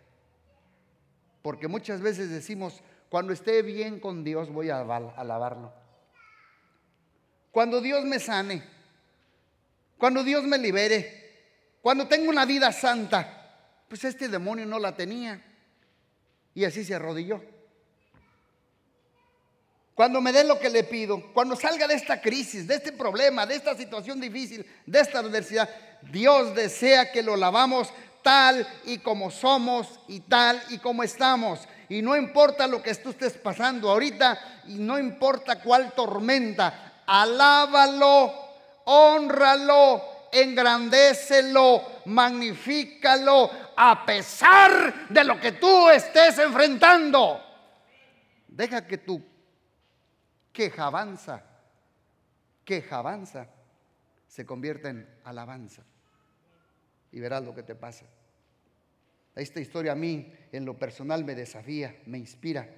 [1.42, 5.72] Porque muchas veces decimos, cuando esté bien con Dios voy a alabarlo.
[7.50, 8.62] Cuando Dios me sane,
[9.98, 11.20] cuando Dios me libere,
[11.82, 15.42] cuando tengo una vida santa, pues este demonio no la tenía.
[16.54, 17.42] Y así se arrodilló.
[19.94, 23.44] Cuando me dé lo que le pido, cuando salga de esta crisis, de este problema,
[23.44, 25.68] de esta situación difícil, de esta adversidad,
[26.10, 31.60] Dios desea que lo lavamos tal y como somos y tal y como estamos.
[31.88, 38.32] Y no importa lo que tú estés pasando ahorita y no importa cuál tormenta, alábalo,
[38.84, 40.02] honralo,
[40.32, 47.40] engrandécelo, magnifícalo a pesar de lo que tú estés enfrentando.
[48.46, 49.24] Deja que tu
[50.52, 51.42] queja avanza,
[52.64, 53.48] queja avanza,
[54.28, 55.82] se convierta en alabanza
[57.12, 58.06] y verás lo que te pasa.
[59.34, 62.68] Esta historia a mí en lo personal me desafía, me inspira,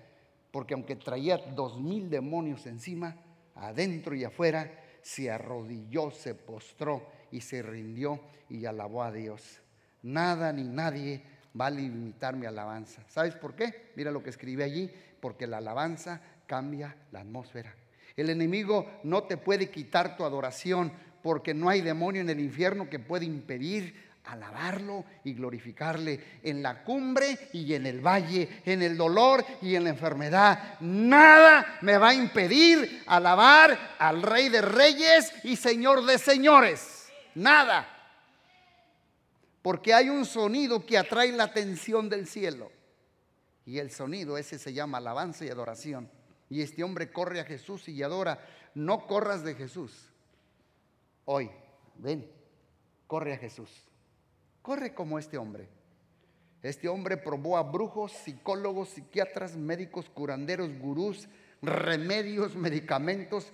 [0.51, 3.17] porque aunque traía dos mil demonios encima,
[3.55, 9.61] adentro y afuera, se arrodilló, se postró y se rindió y alabó a Dios.
[10.03, 11.23] Nada ni nadie
[11.59, 13.03] va a limitar mi alabanza.
[13.09, 13.93] ¿Sabes por qué?
[13.97, 14.91] Mira lo que escribí allí,
[15.21, 17.75] porque la alabanza cambia la atmósfera.
[18.17, 20.93] El enemigo no te puede quitar tu adoración
[21.23, 26.83] porque no hay demonio en el infierno que pueda impedir alabarlo y glorificarle en la
[26.85, 30.79] cumbre y en el valle, en el dolor y en la enfermedad.
[30.81, 37.11] Nada me va a impedir alabar al Rey de Reyes y Señor de Señores.
[37.35, 37.89] Nada.
[39.61, 42.71] Porque hay un sonido que atrae la atención del cielo.
[43.65, 46.11] Y el sonido ese se llama alabanza y adoración.
[46.51, 48.45] Y este hombre corre a Jesús y adora.
[48.75, 50.09] No corras de Jesús.
[51.25, 51.49] Hoy,
[51.97, 52.29] ven,
[53.07, 53.71] corre a Jesús.
[54.63, 55.69] Corre como este hombre.
[56.63, 61.29] Este hombre probó a brujos, psicólogos, psiquiatras, médicos, curanderos, gurús,
[61.61, 63.53] remedios, medicamentos,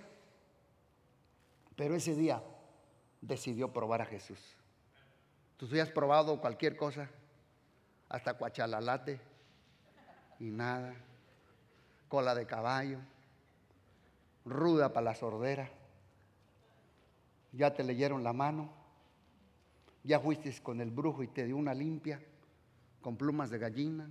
[1.77, 2.43] Pero ese día
[3.21, 4.39] decidió probar a Jesús.
[5.57, 7.09] ¿Tú has probado cualquier cosa?
[8.09, 9.21] Hasta cuachalalate
[10.41, 10.95] y nada.
[12.09, 12.99] Cola de caballo,
[14.45, 15.71] ruda para la sordera.
[17.53, 18.78] Ya te leyeron la mano.
[20.05, 22.21] Ya fuiste con el brujo y te dio una limpia
[23.01, 24.11] con plumas de gallina.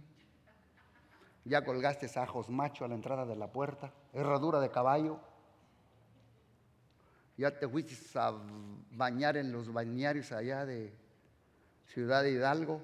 [1.45, 5.19] Ya colgaste ajos macho a la entrada de la puerta, herradura de caballo.
[7.38, 8.34] Ya te fuiste a
[8.91, 10.93] bañar en los bañarios allá de
[11.88, 12.82] Ciudad Hidalgo,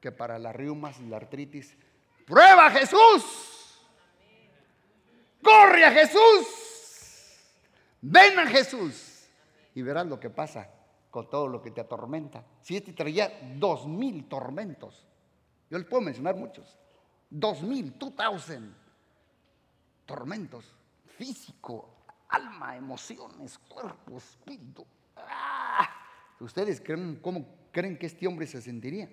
[0.00, 1.76] que para las riumas y la artritis,
[2.26, 3.80] prueba a Jesús.
[5.42, 6.46] Corre a Jesús.
[8.00, 9.26] Ven a Jesús.
[9.74, 10.70] Y verás lo que pasa
[11.14, 12.44] con todo lo que te atormenta.
[12.60, 15.06] Si este traía dos mil tormentos,
[15.70, 16.76] yo les puedo mencionar muchos,
[17.30, 18.74] dos mil, two thousand
[20.04, 20.74] tormentos,
[21.06, 21.98] físico,
[22.28, 24.84] alma, emociones, cuerpo, espíritu.
[25.14, 25.88] ¡Ah!
[26.40, 29.08] ¿Ustedes creen cómo creen que este hombre se sentiría?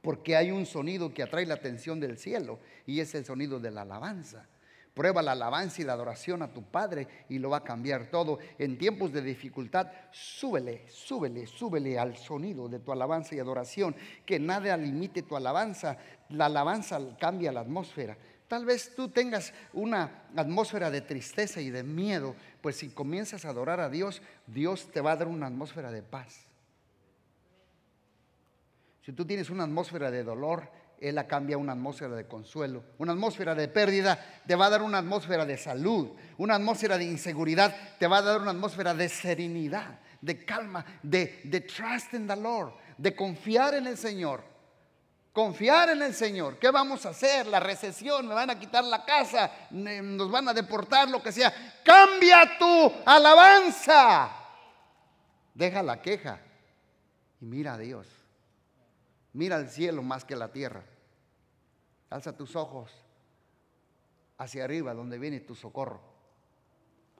[0.00, 3.72] Porque hay un sonido que atrae la atención del cielo y es el sonido de
[3.72, 4.48] la alabanza.
[4.98, 8.40] Prueba la alabanza y la adoración a tu Padre y lo va a cambiar todo.
[8.58, 13.94] En tiempos de dificultad, súbele, súbele, súbele al sonido de tu alabanza y adoración.
[14.26, 15.98] Que nada limite tu alabanza.
[16.30, 18.16] La alabanza cambia la atmósfera.
[18.48, 23.50] Tal vez tú tengas una atmósfera de tristeza y de miedo, pues si comienzas a
[23.50, 26.44] adorar a Dios, Dios te va a dar una atmósfera de paz.
[29.06, 30.68] Si tú tienes una atmósfera de dolor,
[31.00, 32.82] él la cambia una atmósfera de consuelo.
[32.98, 36.10] Una atmósfera de pérdida te va a dar una atmósfera de salud.
[36.38, 41.40] Una atmósfera de inseguridad te va a dar una atmósfera de serenidad, de calma, de,
[41.44, 44.42] de trust in the Lord, de confiar en el Señor.
[45.32, 46.58] Confiar en el Señor.
[46.58, 47.46] ¿Qué vamos a hacer?
[47.46, 51.80] La recesión, me van a quitar la casa, nos van a deportar, lo que sea.
[51.84, 54.30] Cambia tu alabanza.
[55.54, 56.40] Deja la queja
[57.40, 58.17] y mira a Dios.
[59.38, 60.82] Mira al cielo más que la tierra.
[62.10, 62.90] Alza tus ojos
[64.36, 66.00] hacia arriba, donde viene tu socorro.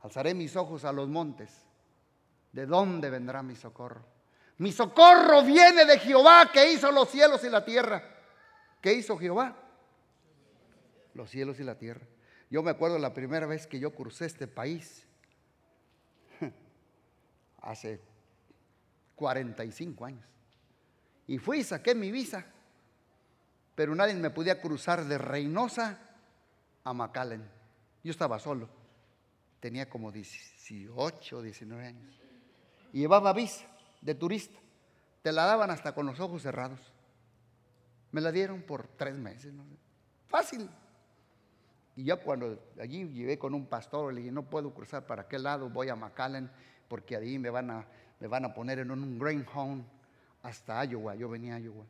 [0.03, 1.63] Alzaré mis ojos a los montes.
[2.51, 4.05] ¿De dónde vendrá mi socorro?
[4.57, 8.03] Mi socorro viene de Jehová que hizo los cielos y la tierra.
[8.81, 9.57] ¿Qué hizo Jehová?
[11.15, 12.05] Los cielos y la tierra.
[12.51, 15.07] Yo me acuerdo la primera vez que yo crucé este país.
[17.63, 18.01] Hace
[19.15, 20.38] 45 años.
[21.29, 22.45] Y fui saqué mi visa.
[23.75, 25.99] Pero nadie me podía cruzar de Reynosa
[26.83, 27.49] a McAllen.
[28.03, 28.69] Yo estaba solo.
[29.61, 32.21] Tenía como 18, 19 años.
[32.93, 33.67] Y llevaba visa
[34.01, 34.59] de turista.
[35.23, 36.81] Te la daban hasta con los ojos cerrados.
[38.11, 39.53] Me la dieron por tres meses.
[40.27, 40.69] Fácil.
[41.95, 45.43] Y yo cuando allí llevé con un pastor, le dije, no puedo cruzar para aquel
[45.43, 46.51] lado, voy a McAllen,
[46.89, 47.87] porque ahí me van a,
[48.19, 49.85] me van a poner en un grain home
[50.49, 51.87] hasta Iowa, yo venía a Iowa.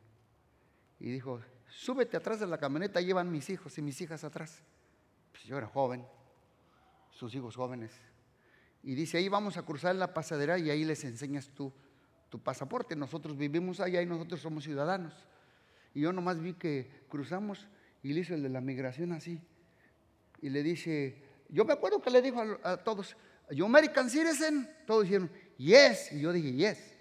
[0.99, 4.61] Y dijo, súbete atrás de la camioneta, llevan mis hijos y mis hijas atrás.
[5.31, 6.05] Pues yo era joven,
[7.11, 7.91] sus hijos jóvenes.
[8.83, 11.73] Y dice, ahí vamos a cruzar la pasadera y ahí les enseñas tú
[12.29, 12.95] tu pasaporte.
[12.95, 15.13] Nosotros vivimos allá y nosotros somos ciudadanos.
[15.93, 17.67] Y yo nomás vi que cruzamos
[18.03, 19.41] y le hizo el de la migración así.
[20.41, 23.17] Y le dice, yo me acuerdo que le dijo a, a todos,
[23.51, 24.69] ¿yo American Citizen?
[24.85, 26.11] Todos dijeron, yes.
[26.13, 26.98] Y yo dije, yes.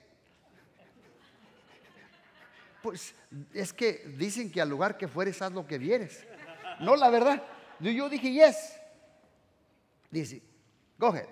[2.88, 3.14] Pues
[3.52, 6.26] es que dicen que al lugar que fueres haz lo que vieres.
[6.80, 7.42] No, la verdad.
[7.80, 8.80] Yo dije, yes.
[10.10, 10.42] Dice,
[10.96, 11.28] go ahead.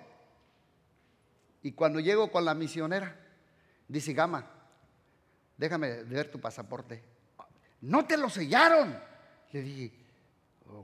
[1.63, 3.19] Y cuando llego con la misionera,
[3.87, 4.47] dice, Gama,
[5.57, 7.03] déjame ver tu pasaporte.
[7.81, 8.95] No te lo sellaron.
[9.51, 9.91] Le dije,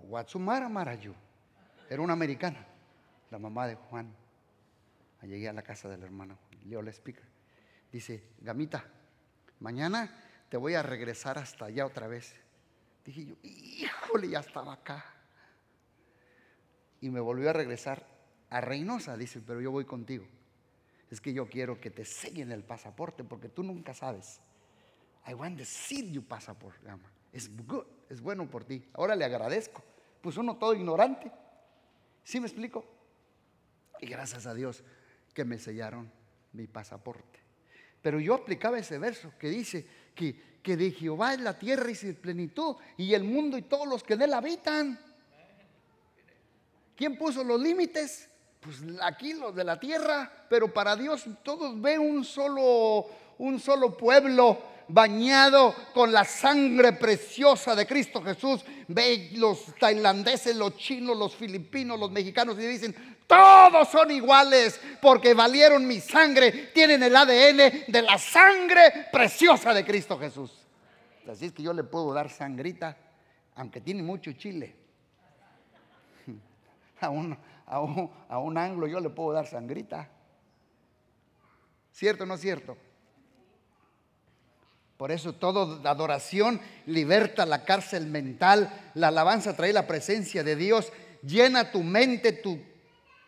[0.07, 1.13] what's Marayu?
[1.87, 2.65] Era una americana,
[3.29, 4.11] la mamá de Juan.
[5.21, 7.27] Llegué a la casa del hermano, leo la speaker.
[7.91, 8.83] Dice, Gamita,
[9.59, 10.09] mañana
[10.53, 12.35] te voy a regresar hasta allá otra vez.
[13.03, 15.03] Dije yo, híjole, ya estaba acá.
[17.01, 18.05] Y me volvió a regresar
[18.51, 20.27] a Reynosa, dice, pero yo voy contigo.
[21.09, 24.41] Es que yo quiero que te sellen el pasaporte porque tú nunca sabes.
[25.27, 26.77] I want to see you passport,
[27.31, 28.87] Es good, es bueno por ti.
[28.93, 29.83] Ahora le agradezco.
[30.21, 31.31] Pues uno todo ignorante.
[32.23, 32.85] ¿Sí me explico?
[33.99, 34.83] Y gracias a Dios
[35.33, 36.11] que me sellaron
[36.51, 37.39] mi pasaporte.
[38.03, 41.95] Pero yo aplicaba ese verso que dice que, que de Jehová es la tierra y
[41.95, 44.99] su plenitud y el mundo y todos los que en él habitan.
[46.95, 48.29] ¿Quién puso los límites?
[48.59, 53.07] Pues aquí los de la tierra, pero para Dios todos ven un solo,
[53.39, 54.57] un solo pueblo,
[54.87, 58.63] bañado con la sangre preciosa de Cristo Jesús.
[58.87, 62.95] Ve los tailandeses, los chinos, los filipinos, los mexicanos y dicen,
[63.27, 69.85] todos son iguales porque valieron mi sangre, tienen el ADN de la sangre preciosa de
[69.85, 70.51] Cristo Jesús.
[71.29, 72.97] Así es que yo le puedo dar sangrita,
[73.55, 74.75] aunque tiene mucho chile.
[77.01, 80.09] A un, a un, a un anglo yo le puedo dar sangrita.
[81.91, 82.77] ¿Cierto o no es cierto?
[84.97, 88.91] Por eso toda adoración liberta la cárcel mental.
[88.93, 90.91] La alabanza trae la presencia de Dios.
[91.23, 92.59] Llena tu mente, tu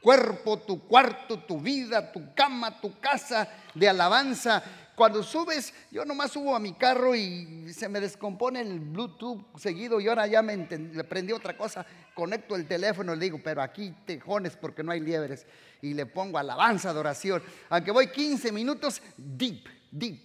[0.01, 4.63] cuerpo, tu cuarto, tu vida, tu cama, tu casa de alabanza.
[4.95, 9.99] Cuando subes, yo nomás subo a mi carro y se me descompone el Bluetooth seguido
[9.99, 10.57] y ahora ya me,
[11.03, 11.85] prendí otra cosa.
[12.13, 15.45] Conecto el teléfono y le digo, pero aquí tejones porque no hay liebres.
[15.81, 17.43] Y le pongo alabanza, adoración.
[17.69, 20.24] Aunque voy 15 minutos, deep, deep.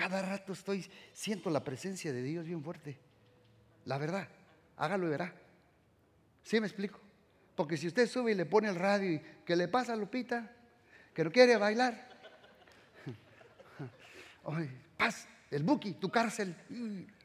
[0.00, 2.98] Cada rato estoy, siento la presencia de Dios bien fuerte.
[3.84, 4.26] La verdad,
[4.78, 5.34] hágalo y verá.
[6.42, 6.98] ¿Sí me explico?
[7.54, 10.56] Porque si usted sube y le pone el radio y ¿qué le pasa a Lupita?
[11.12, 12.08] Que no quiere bailar.
[14.46, 16.56] Ay, paz, el Buki, tu cárcel.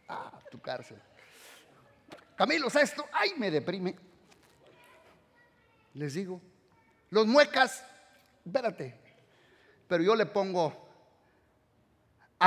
[0.10, 1.02] Ah, tu cárcel.
[2.36, 3.96] Camilo esto, ay, me deprime.
[5.94, 6.42] Les digo,
[7.10, 7.86] los muecas,
[8.46, 9.00] espérate.
[9.88, 10.85] Pero yo le pongo,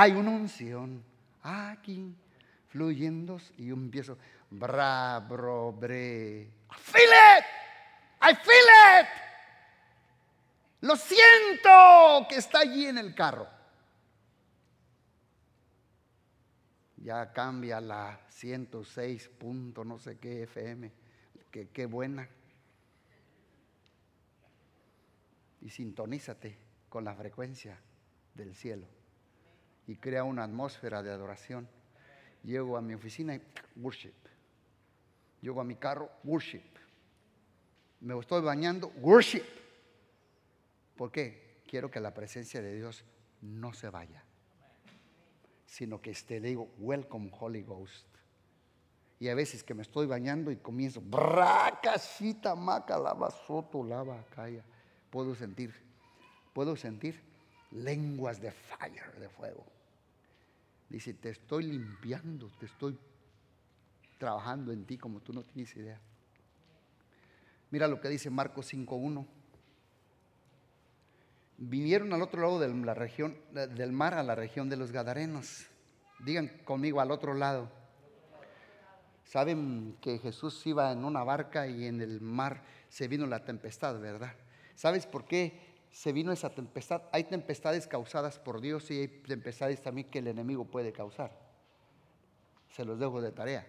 [0.01, 1.03] hay una unción
[1.43, 2.15] aquí
[2.69, 4.17] fluyendo y yo empiezo,
[4.49, 6.49] bra, bre.
[6.71, 7.45] Feel it,
[8.21, 9.07] I feel it.
[10.81, 13.47] Lo siento que está allí en el carro.
[17.01, 20.91] ya cambia la 106 punto no sé qué FM,
[21.49, 22.29] que qué buena.
[25.61, 27.77] Y sintonízate con la frecuencia
[28.35, 28.98] del cielo
[29.89, 31.67] y crea una atmósfera de adoración.
[32.43, 33.41] Llego a mi oficina y
[33.75, 34.13] worship.
[35.41, 36.61] Llego a mi carro, worship.
[37.99, 39.43] Me estoy bañando, worship.
[40.95, 41.61] ¿Por qué?
[41.67, 43.03] Quiero que la presencia de Dios
[43.41, 44.23] no se vaya
[45.69, 48.07] sino que esté, le digo, welcome Holy Ghost.
[49.19, 54.63] Y a veces que me estoy bañando y comienzo, bracasita, maca, lava, soto, lava, calla.
[55.11, 55.73] Puedo sentir,
[56.53, 57.21] puedo sentir
[57.71, 59.65] lenguas de fire, de fuego.
[60.89, 62.97] Dice, te estoy limpiando, te estoy
[64.17, 65.99] trabajando en ti como tú no tienes idea.
[67.71, 69.25] Mira lo que dice Marcos 5.1
[71.59, 75.67] vinieron al otro lado de la región, del mar a la región de los Gadarenos.
[76.19, 77.69] Digan conmigo al otro lado.
[79.25, 83.99] Saben que Jesús iba en una barca y en el mar se vino la tempestad,
[83.99, 84.33] ¿verdad?
[84.75, 87.03] ¿Sabes por qué se vino esa tempestad?
[87.11, 91.31] Hay tempestades causadas por Dios y hay tempestades también que el enemigo puede causar.
[92.75, 93.67] Se los dejo de tarea.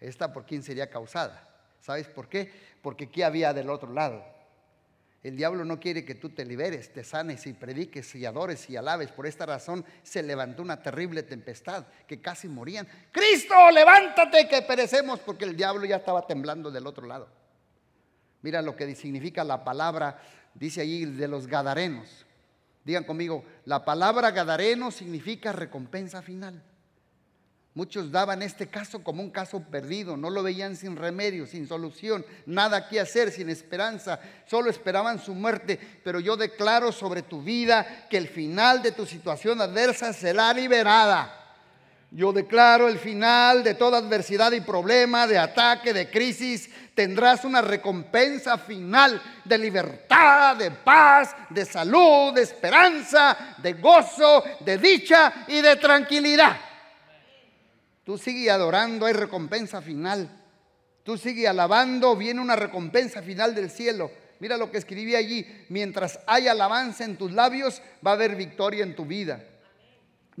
[0.00, 1.48] Esta por quién sería causada.
[1.80, 2.50] ¿Sabes por qué?
[2.82, 4.24] Porque ¿qué había del otro lado?
[5.22, 8.76] El diablo no quiere que tú te liberes, te sanes y prediques y adores y
[8.76, 9.12] alabes.
[9.12, 12.88] Por esta razón se levantó una terrible tempestad que casi morían.
[13.12, 17.28] Cristo, levántate que perecemos porque el diablo ya estaba temblando del otro lado.
[18.40, 20.18] Mira lo que significa la palabra,
[20.54, 22.26] dice allí de los gadarenos.
[22.84, 26.62] Digan conmigo, la palabra gadareno significa recompensa final.
[27.72, 32.26] Muchos daban este caso como un caso perdido, no lo veían sin remedio, sin solución,
[32.44, 35.78] nada que hacer, sin esperanza, solo esperaban su muerte.
[36.02, 41.39] Pero yo declaro sobre tu vida que el final de tu situación adversa será liberada.
[42.12, 46.68] Yo declaro el final de toda adversidad y problema, de ataque, de crisis.
[46.94, 54.76] Tendrás una recompensa final de libertad, de paz, de salud, de esperanza, de gozo, de
[54.76, 56.56] dicha y de tranquilidad.
[58.02, 60.28] Tú sigues adorando, hay recompensa final.
[61.04, 64.10] Tú sigues alabando, viene una recompensa final del cielo.
[64.40, 65.46] Mira lo que escribí allí.
[65.68, 69.44] Mientras hay alabanza en tus labios, va a haber victoria en tu vida.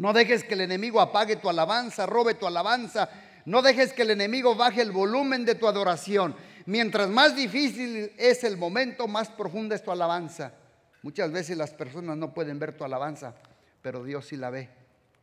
[0.00, 3.10] No dejes que el enemigo apague tu alabanza, robe tu alabanza.
[3.44, 6.34] No dejes que el enemigo baje el volumen de tu adoración.
[6.64, 10.54] Mientras más difícil es el momento, más profunda es tu alabanza.
[11.02, 13.34] Muchas veces las personas no pueden ver tu alabanza,
[13.82, 14.70] pero Dios sí la ve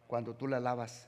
[0.05, 1.07] cuando tú la alabas.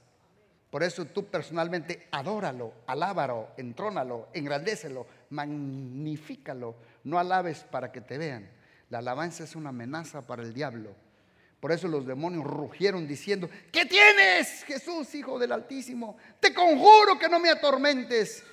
[0.71, 6.73] Por eso tú personalmente adóralo, alábalo, entrónalo, engrandécelo, magnifícalo.
[7.03, 8.49] No alabes para que te vean.
[8.89, 10.95] La alabanza es una amenaza para el diablo.
[11.59, 16.17] Por eso los demonios rugieron diciendo, ¿qué tienes, Jesús, Hijo del Altísimo?
[16.39, 18.43] Te conjuro que no me atormentes.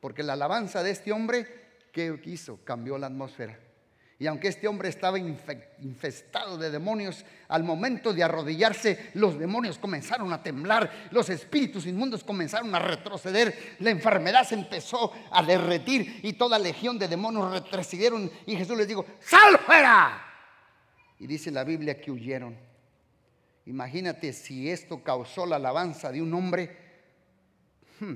[0.00, 1.46] Porque la alabanza de este hombre,
[1.92, 2.58] ¿qué hizo?
[2.64, 3.56] Cambió la atmósfera.
[4.18, 10.32] Y aunque este hombre estaba infestado de demonios, al momento de arrodillarse, los demonios comenzaron
[10.32, 16.34] a temblar, los espíritus inmundos comenzaron a retroceder, la enfermedad se empezó a derretir y
[16.34, 18.30] toda legión de demonios retrocedieron.
[18.46, 20.31] Y Jesús les dijo, ¡sal fuera!
[21.22, 22.56] Y dice la Biblia que huyeron.
[23.66, 26.76] Imagínate si esto causó la alabanza de un hombre,
[28.00, 28.14] hmm,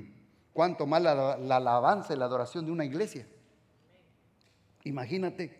[0.51, 3.25] cuánto más la, la alabanza y la adoración de una iglesia.
[4.83, 5.57] Imagínate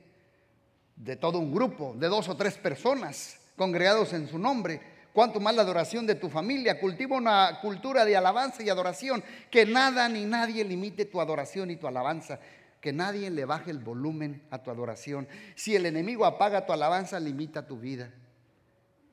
[0.93, 4.81] de todo un grupo, de dos o tres personas congregados en su nombre.
[5.13, 6.81] Cuanto más la adoración de tu familia.
[6.81, 9.23] Cultiva una cultura de alabanza y adoración.
[9.49, 12.41] Que nada ni nadie limite tu adoración y tu alabanza.
[12.81, 15.27] Que nadie le baje el volumen a tu adoración.
[15.55, 18.11] Si el enemigo apaga tu alabanza, limita tu vida.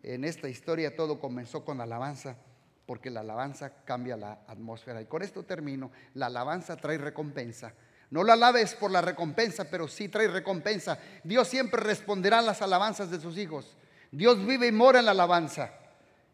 [0.02, 2.36] En esta historia todo comenzó con alabanza,
[2.84, 5.00] porque la alabanza cambia la atmósfera.
[5.00, 5.90] Y con esto termino.
[6.14, 7.72] La alabanza trae recompensa.
[8.10, 10.98] No la alabes por la recompensa, pero sí trae recompensa.
[11.24, 13.76] Dios siempre responderá a las alabanzas de sus hijos.
[14.12, 15.72] Dios vive y mora en la alabanza.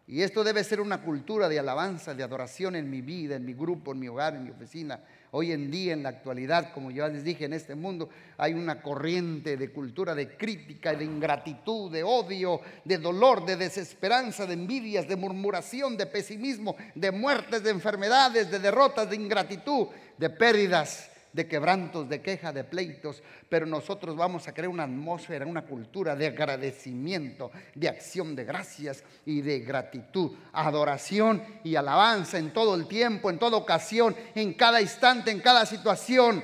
[0.07, 3.55] Y esto debe ser una cultura de alabanza, de adoración en mi vida, en mi
[3.55, 5.01] grupo, en mi hogar, en mi oficina.
[5.33, 8.83] Hoy en día, en la actualidad, como ya les dije, en este mundo hay una
[8.83, 15.07] corriente de cultura de crítica, de ingratitud, de odio, de dolor, de desesperanza, de envidias,
[15.07, 21.47] de murmuración, de pesimismo, de muertes, de enfermedades, de derrotas, de ingratitud, de pérdidas de
[21.47, 26.27] quebrantos, de queja, de pleitos, pero nosotros vamos a crear una atmósfera, una cultura de
[26.27, 33.31] agradecimiento, de acción de gracias y de gratitud, adoración y alabanza en todo el tiempo,
[33.31, 36.43] en toda ocasión, en cada instante, en cada situación.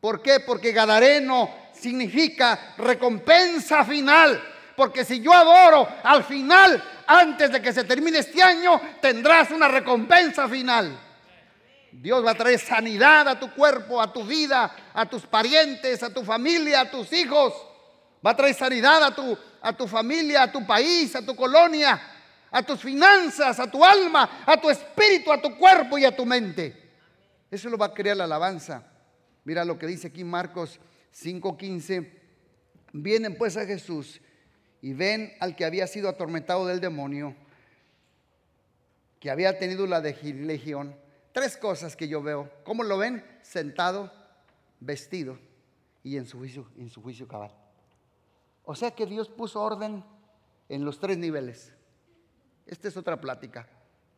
[0.00, 0.40] ¿Por qué?
[0.40, 4.42] Porque Gadareno significa recompensa final.
[4.76, 9.68] Porque si yo adoro al final, antes de que se termine este año, tendrás una
[9.68, 10.98] recompensa final.
[11.92, 16.12] Dios va a traer sanidad a tu cuerpo, a tu vida, a tus parientes, a
[16.12, 17.52] tu familia, a tus hijos.
[18.24, 22.00] Va a traer sanidad a tu, a tu familia, a tu país, a tu colonia,
[22.50, 26.24] a tus finanzas, a tu alma, a tu espíritu, a tu cuerpo y a tu
[26.24, 26.74] mente.
[27.50, 28.82] Eso lo va a crear la alabanza.
[29.44, 30.80] Mira lo que dice aquí Marcos
[31.12, 32.10] 5:15.
[32.94, 34.20] Vienen pues a Jesús
[34.80, 37.36] y ven al que había sido atormentado del demonio,
[39.20, 41.01] que había tenido la legión
[41.32, 42.50] Tres cosas que yo veo.
[42.62, 43.24] ¿Cómo lo ven?
[43.42, 44.12] Sentado,
[44.80, 45.38] vestido
[46.02, 47.52] y en su juicio, en su juicio cabal.
[48.64, 50.04] O sea que Dios puso orden
[50.68, 51.72] en los tres niveles.
[52.66, 53.68] Esta es otra plática,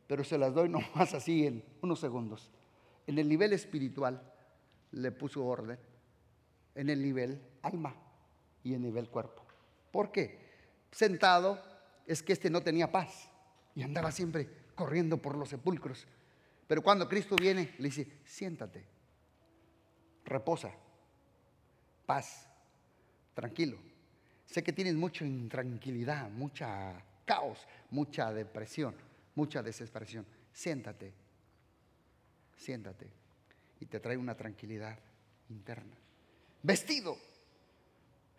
[0.07, 2.51] pero se las doy nomás así en unos segundos.
[3.07, 4.21] En el nivel espiritual
[4.91, 5.79] le puso orden,
[6.75, 7.95] en el nivel alma
[8.63, 9.43] y en el nivel cuerpo.
[9.93, 10.43] ¿Por qué?
[10.91, 11.63] Sentado
[12.07, 13.29] es que este no tenía paz
[13.75, 16.07] y andaba siempre corriendo por los sepulcros
[16.67, 18.85] pero cuando Cristo viene, le dice, siéntate,
[20.25, 20.73] reposa,
[22.07, 22.49] paz,
[23.35, 23.79] tranquilo.
[24.47, 28.95] Sé que tienes mucha intranquilidad, mucha caos, mucha depresión,
[29.35, 30.27] mucha desesperación.
[30.53, 31.13] Siéntate,
[32.57, 33.11] siéntate.
[33.81, 34.99] Y te trae una tranquilidad
[35.51, 35.97] interna.
[36.63, 37.17] Vestido.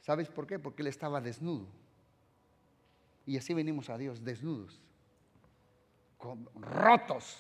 [0.02, 0.60] ¿Sabes por qué?
[0.60, 1.68] Porque él estaba desnudo.
[3.26, 4.80] Y así venimos a Dios, desnudos,
[6.56, 7.40] rotos,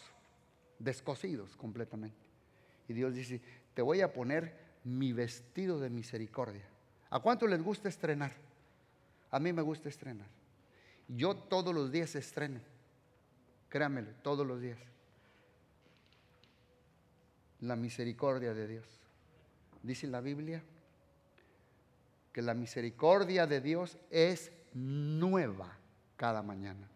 [0.79, 2.17] descosidos completamente.
[2.87, 3.41] Y Dios dice,
[3.73, 4.53] te voy a poner
[4.83, 6.65] mi vestido de misericordia.
[7.09, 8.31] ¿A cuánto les gusta estrenar?
[9.31, 10.27] A mí me gusta estrenar.
[11.07, 12.59] Yo todos los días estreno.
[13.69, 14.79] Créanmelo, todos los días.
[17.61, 18.85] La misericordia de Dios.
[19.81, 20.63] Dice la Biblia
[22.31, 25.77] que la misericordia de Dios es nueva
[26.17, 26.89] cada mañana.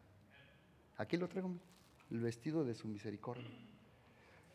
[0.98, 1.56] Aquí lo traigo,
[2.12, 3.50] el vestido de su misericordia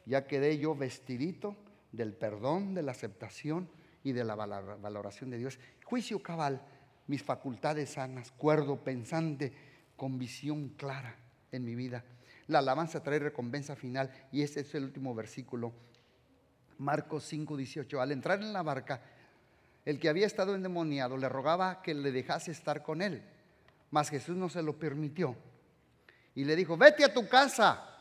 [0.06, 1.56] ya quedé yo vestidito
[1.92, 3.68] del perdón, de la aceptación
[4.02, 5.58] y de la valoración de Dios.
[5.84, 6.62] Juicio cabal,
[7.06, 9.52] mis facultades sanas, cuerdo, pensante,
[9.96, 11.16] con visión clara
[11.52, 12.04] en mi vida.
[12.48, 15.72] La alabanza trae recompensa final y ese es el último versículo.
[16.78, 18.00] Marcos 5, 18.
[18.00, 19.00] Al entrar en la barca,
[19.84, 23.22] el que había estado endemoniado le rogaba que le dejase estar con él,
[23.90, 25.36] mas Jesús no se lo permitió.
[26.34, 27.93] Y le dijo, vete a tu casa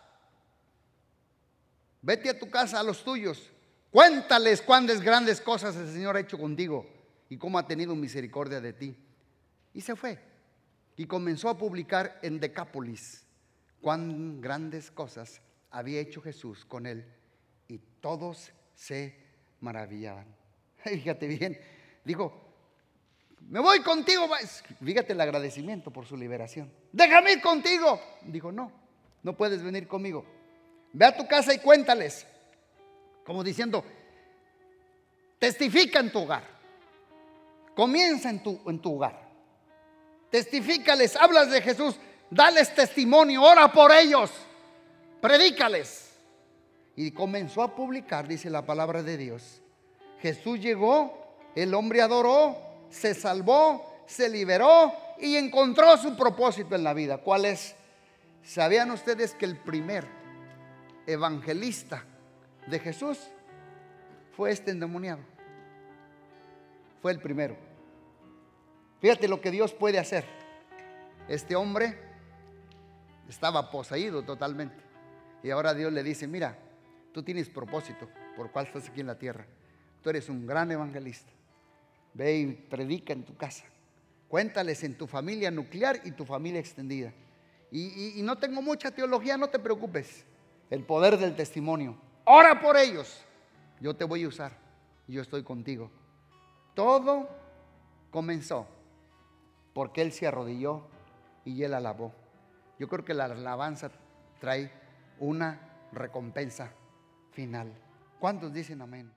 [2.03, 3.49] Vete a tu casa, a los tuyos.
[3.89, 6.85] Cuéntales cuántas grandes cosas el Señor ha hecho contigo
[7.29, 8.95] y cómo ha tenido misericordia de ti.
[9.73, 10.19] Y se fue.
[10.97, 13.23] Y comenzó a publicar en Decápolis
[13.81, 15.41] cuán grandes cosas
[15.71, 17.05] había hecho Jesús con él.
[17.69, 19.15] Y todos se
[19.61, 20.27] maravillaban.
[20.83, 21.57] Fíjate bien.
[22.03, 22.33] Dijo,
[23.49, 24.27] me voy contigo.
[24.83, 26.69] Fíjate el agradecimiento por su liberación.
[26.91, 28.01] Déjame ir contigo.
[28.23, 28.71] Dijo, no,
[29.23, 30.25] no puedes venir conmigo.
[30.93, 32.25] Ve a tu casa y cuéntales.
[33.25, 33.83] Como diciendo,
[35.39, 36.43] testifica en tu hogar.
[37.75, 39.19] Comienza en tu, en tu hogar.
[40.29, 41.95] Testifícales, hablas de Jesús,
[42.29, 44.31] dales testimonio, ora por ellos,
[45.21, 46.11] predícales.
[46.95, 49.61] Y comenzó a publicar, dice la palabra de Dios.
[50.21, 52.57] Jesús llegó, el hombre adoró,
[52.89, 57.17] se salvó, se liberó y encontró su propósito en la vida.
[57.17, 57.75] ¿Cuál es?
[58.43, 60.22] ¿Sabían ustedes que el primer
[61.07, 62.03] evangelista
[62.67, 63.19] de Jesús
[64.35, 65.21] fue este endemoniado?
[67.01, 67.57] Fue el primero.
[69.01, 70.23] Fíjate lo que Dios puede hacer.
[71.27, 71.97] Este hombre
[73.27, 74.83] estaba poseído totalmente.
[75.43, 76.57] Y ahora Dios le dice, mira,
[77.11, 79.45] tú tienes propósito por cual estás aquí en la tierra.
[80.01, 81.31] Tú eres un gran evangelista.
[82.13, 83.65] Ve y predica en tu casa.
[84.27, 87.13] Cuéntales en tu familia nuclear y tu familia extendida.
[87.71, 90.25] Y, no tengo mucha teología, no te preocupes.
[90.73, 91.95] El poder del testimonio.
[92.25, 93.23] Ora por ellos.
[93.79, 94.53] Yo te voy a usar.
[95.07, 95.91] Yo estoy contigo.
[96.73, 97.29] Todo
[98.09, 98.65] comenzó
[99.75, 100.81] porque él se arrodilló
[101.45, 102.11] y él alabó.
[102.79, 103.91] Yo creo que la alabanza
[104.39, 104.71] trae
[105.19, 105.59] una
[105.91, 106.71] recompensa
[107.33, 107.71] final.
[108.19, 109.13] ¿Cuántos dicen amén?